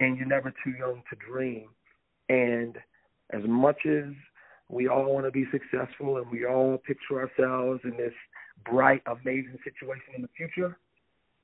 and 0.00 0.16
you're 0.16 0.26
never 0.26 0.52
too 0.64 0.72
young 0.78 1.02
to 1.10 1.16
dream. 1.30 1.68
And 2.28 2.76
as 3.30 3.42
much 3.46 3.86
as 3.86 4.12
we 4.68 4.88
all 4.88 5.12
want 5.12 5.26
to 5.26 5.30
be 5.30 5.46
successful 5.50 6.18
and 6.18 6.30
we 6.30 6.44
all 6.44 6.78
picture 6.78 7.20
ourselves 7.20 7.80
in 7.84 7.96
this 7.96 8.12
bright, 8.64 9.02
amazing 9.06 9.58
situation 9.64 10.14
in 10.16 10.22
the 10.22 10.28
future, 10.36 10.78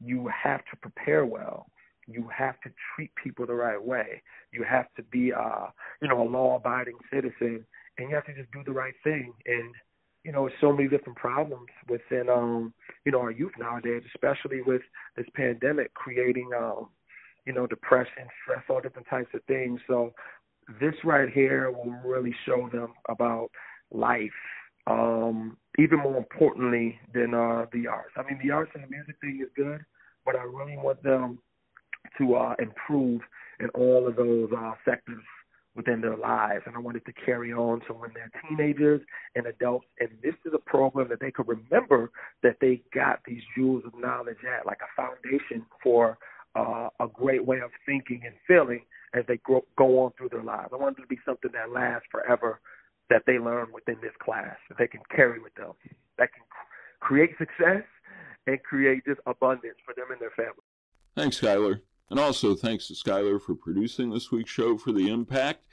you 0.00 0.28
have 0.28 0.60
to 0.70 0.76
prepare 0.80 1.24
well. 1.24 1.66
You 2.06 2.28
have 2.36 2.60
to 2.62 2.70
treat 2.94 3.10
people 3.14 3.46
the 3.46 3.54
right 3.54 3.82
way. 3.82 4.22
You 4.52 4.64
have 4.64 4.86
to 4.96 5.02
be, 5.04 5.32
uh, 5.32 5.66
you 6.02 6.08
know, 6.08 6.22
a 6.22 6.28
law-abiding 6.28 6.98
citizen, 7.12 7.64
and 7.96 8.10
you 8.10 8.14
have 8.14 8.26
to 8.26 8.34
just 8.34 8.50
do 8.52 8.62
the 8.64 8.72
right 8.72 8.94
thing. 9.02 9.32
And 9.46 9.74
you 10.24 10.32
know, 10.32 10.48
so 10.60 10.72
many 10.72 10.88
different 10.88 11.18
problems 11.18 11.68
within 11.88 12.28
um, 12.28 12.72
you 13.04 13.12
know, 13.12 13.20
our 13.20 13.30
youth 13.30 13.52
nowadays, 13.58 14.02
especially 14.14 14.62
with 14.62 14.82
this 15.16 15.26
pandemic 15.34 15.92
creating 15.94 16.50
um, 16.56 16.88
you 17.46 17.52
know, 17.52 17.66
depression, 17.66 18.26
stress, 18.42 18.62
all 18.68 18.80
different 18.80 19.06
types 19.08 19.28
of 19.34 19.42
things. 19.44 19.80
So 19.86 20.12
this 20.80 20.94
right 21.04 21.28
here 21.30 21.70
will 21.70 21.94
really 22.04 22.34
show 22.46 22.68
them 22.72 22.94
about 23.08 23.50
life. 23.90 24.30
Um, 24.86 25.56
even 25.78 26.00
more 26.00 26.18
importantly 26.18 26.98
than 27.14 27.34
uh 27.34 27.66
the 27.72 27.86
arts. 27.86 28.12
I 28.16 28.22
mean 28.22 28.38
the 28.42 28.52
arts 28.52 28.70
and 28.74 28.84
the 28.84 28.88
music 28.88 29.16
thing 29.20 29.40
is 29.42 29.48
good, 29.56 29.80
but 30.24 30.36
I 30.36 30.42
really 30.42 30.76
want 30.76 31.02
them 31.02 31.38
to 32.18 32.34
uh 32.34 32.54
improve 32.58 33.22
in 33.60 33.70
all 33.70 34.06
of 34.06 34.16
those 34.16 34.50
uh 34.56 34.72
sectors 34.84 35.24
within 35.76 36.00
their 36.00 36.16
lives. 36.16 36.62
And 36.66 36.76
I 36.76 36.78
wanted 36.78 37.04
to 37.06 37.12
carry 37.12 37.52
on 37.52 37.80
to 37.86 37.92
when 37.92 38.10
they're 38.14 38.30
teenagers 38.48 39.00
and 39.34 39.46
adults. 39.46 39.86
And 40.00 40.10
this 40.22 40.34
is 40.44 40.52
a 40.54 40.58
program 40.58 41.08
that 41.08 41.20
they 41.20 41.30
could 41.30 41.48
remember 41.48 42.10
that 42.42 42.56
they 42.60 42.82
got 42.94 43.20
these 43.26 43.42
jewels 43.56 43.82
of 43.84 43.98
knowledge 43.98 44.38
at, 44.44 44.66
like 44.66 44.80
a 44.82 45.00
foundation 45.00 45.66
for 45.82 46.18
uh, 46.54 46.88
a 47.00 47.08
great 47.12 47.44
way 47.44 47.58
of 47.58 47.70
thinking 47.84 48.22
and 48.24 48.34
feeling 48.46 48.82
as 49.14 49.24
they 49.26 49.36
grow, 49.38 49.64
go 49.76 50.04
on 50.04 50.12
through 50.16 50.28
their 50.28 50.42
lives. 50.42 50.70
I 50.72 50.76
wanted 50.76 50.98
it 50.98 51.02
to 51.02 51.08
be 51.08 51.18
something 51.24 51.50
that 51.52 51.70
lasts 51.72 52.06
forever 52.10 52.60
that 53.10 53.22
they 53.26 53.38
learn 53.38 53.68
within 53.72 53.96
this 54.00 54.14
class, 54.22 54.56
that 54.68 54.78
they 54.78 54.86
can 54.86 55.00
carry 55.14 55.40
with 55.40 55.54
them, 55.54 55.72
that 56.18 56.32
can 56.32 56.42
create 57.00 57.30
success 57.38 57.84
and 58.46 58.62
create 58.62 59.04
just 59.04 59.20
abundance 59.26 59.76
for 59.84 59.94
them 59.94 60.06
and 60.10 60.20
their 60.20 60.30
family. 60.30 60.64
Thanks, 61.14 61.40
Skyler. 61.40 61.80
And 62.10 62.20
also 62.20 62.54
thanks 62.54 62.88
to 62.88 62.94
Skyler 62.94 63.40
for 63.40 63.54
producing 63.54 64.10
this 64.10 64.30
week's 64.30 64.50
show 64.50 64.76
for 64.76 64.92
The 64.92 65.08
Impact. 65.08 65.64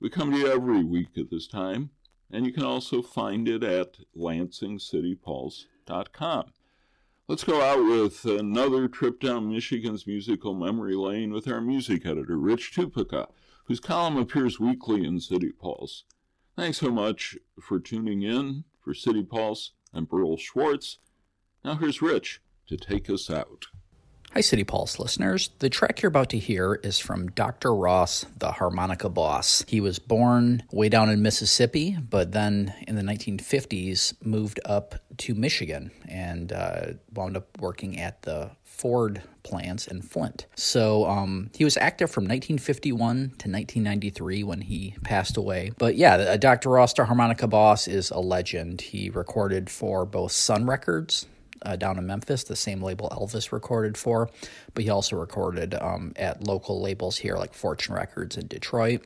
We 0.00 0.10
come 0.10 0.30
to 0.30 0.38
you 0.38 0.48
every 0.48 0.84
week 0.84 1.16
at 1.18 1.30
this 1.30 1.46
time, 1.46 1.90
and 2.30 2.44
you 2.46 2.52
can 2.52 2.64
also 2.64 3.02
find 3.02 3.48
it 3.48 3.62
at 3.62 3.98
lansingcitypulse.com. 4.16 6.44
Let's 7.28 7.44
go 7.44 7.62
out 7.62 7.84
with 7.84 8.24
another 8.24 8.88
trip 8.88 9.20
down 9.20 9.50
Michigan's 9.50 10.06
musical 10.06 10.54
memory 10.54 10.96
lane 10.96 11.32
with 11.32 11.46
our 11.46 11.60
music 11.60 12.04
editor, 12.04 12.36
Rich 12.36 12.72
Tupica, 12.74 13.28
whose 13.66 13.78
column 13.78 14.16
appears 14.16 14.58
weekly 14.58 15.04
in 15.04 15.20
City 15.20 15.52
Pulse. 15.52 16.02
Thanks 16.56 16.78
so 16.78 16.90
much 16.90 17.38
for 17.60 17.78
tuning 17.78 18.22
in. 18.22 18.64
For 18.80 18.94
City 18.94 19.22
Pulse, 19.22 19.74
I'm 19.94 20.06
Berl 20.06 20.38
Schwarz. 20.38 20.98
Now 21.64 21.76
here's 21.76 22.02
Rich 22.02 22.40
to 22.66 22.76
take 22.76 23.08
us 23.08 23.30
out. 23.30 23.66
Hi, 24.32 24.42
City 24.42 24.62
Pulse 24.62 25.00
listeners. 25.00 25.50
The 25.58 25.68
track 25.68 26.02
you're 26.02 26.08
about 26.08 26.30
to 26.30 26.38
hear 26.38 26.76
is 26.84 27.00
from 27.00 27.32
Dr. 27.32 27.74
Ross, 27.74 28.26
the 28.38 28.52
harmonica 28.52 29.08
boss. 29.08 29.64
He 29.66 29.80
was 29.80 29.98
born 29.98 30.62
way 30.70 30.88
down 30.88 31.10
in 31.10 31.20
Mississippi, 31.20 31.98
but 31.98 32.30
then 32.30 32.72
in 32.86 32.94
the 32.94 33.02
1950s 33.02 34.14
moved 34.24 34.60
up 34.64 34.94
to 35.16 35.34
Michigan 35.34 35.90
and 36.08 36.52
uh, 36.52 36.92
wound 37.12 37.36
up 37.36 37.48
working 37.58 37.98
at 37.98 38.22
the 38.22 38.52
Ford 38.62 39.20
plants 39.42 39.88
in 39.88 40.00
Flint. 40.00 40.46
So 40.54 41.06
um, 41.06 41.50
he 41.52 41.64
was 41.64 41.76
active 41.76 42.08
from 42.08 42.22
1951 42.22 43.16
to 43.16 43.24
1993 43.26 44.44
when 44.44 44.60
he 44.60 44.94
passed 45.02 45.36
away. 45.36 45.72
But 45.76 45.96
yeah, 45.96 46.36
Dr. 46.36 46.70
Ross, 46.70 46.94
the 46.94 47.04
harmonica 47.04 47.48
boss, 47.48 47.88
is 47.88 48.12
a 48.12 48.20
legend. 48.20 48.80
He 48.80 49.10
recorded 49.10 49.68
for 49.68 50.06
both 50.06 50.30
Sun 50.30 50.66
Records. 50.66 51.26
Uh, 51.62 51.76
down 51.76 51.98
in 51.98 52.06
Memphis, 52.06 52.44
the 52.44 52.56
same 52.56 52.82
label 52.82 53.08
Elvis 53.10 53.52
recorded 53.52 53.96
for, 53.98 54.30
but 54.74 54.84
he 54.84 54.90
also 54.90 55.16
recorded 55.16 55.74
um, 55.74 56.12
at 56.16 56.42
local 56.42 56.80
labels 56.80 57.16
here 57.18 57.36
like 57.36 57.54
Fortune 57.54 57.94
Records 57.94 58.36
in 58.36 58.46
Detroit. 58.46 59.02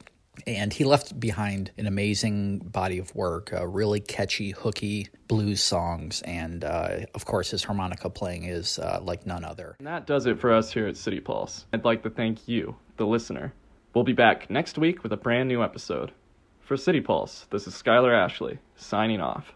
And 0.46 0.72
he 0.72 0.84
left 0.84 1.18
behind 1.18 1.70
an 1.78 1.86
amazing 1.86 2.58
body 2.58 2.98
of 2.98 3.14
work, 3.14 3.52
uh, 3.52 3.66
really 3.66 4.00
catchy, 4.00 4.50
hooky 4.50 5.08
blues 5.28 5.62
songs. 5.62 6.22
And 6.22 6.64
uh, 6.64 7.06
of 7.14 7.24
course, 7.24 7.50
his 7.50 7.62
harmonica 7.62 8.10
playing 8.10 8.44
is 8.44 8.78
uh, 8.78 9.00
like 9.02 9.26
none 9.26 9.44
other. 9.44 9.76
And 9.78 9.86
that 9.86 10.06
does 10.06 10.26
it 10.26 10.40
for 10.40 10.52
us 10.52 10.72
here 10.72 10.88
at 10.88 10.96
City 10.96 11.20
Pulse. 11.20 11.66
I'd 11.72 11.84
like 11.84 12.02
to 12.02 12.10
thank 12.10 12.48
you, 12.48 12.76
the 12.96 13.06
listener. 13.06 13.52
We'll 13.94 14.04
be 14.04 14.12
back 14.12 14.50
next 14.50 14.76
week 14.76 15.04
with 15.04 15.12
a 15.12 15.16
brand 15.16 15.48
new 15.48 15.62
episode. 15.62 16.10
For 16.62 16.76
City 16.76 17.00
Pulse, 17.00 17.46
this 17.50 17.66
is 17.66 17.74
Skyler 17.74 18.12
Ashley, 18.12 18.58
signing 18.74 19.20
off. 19.20 19.52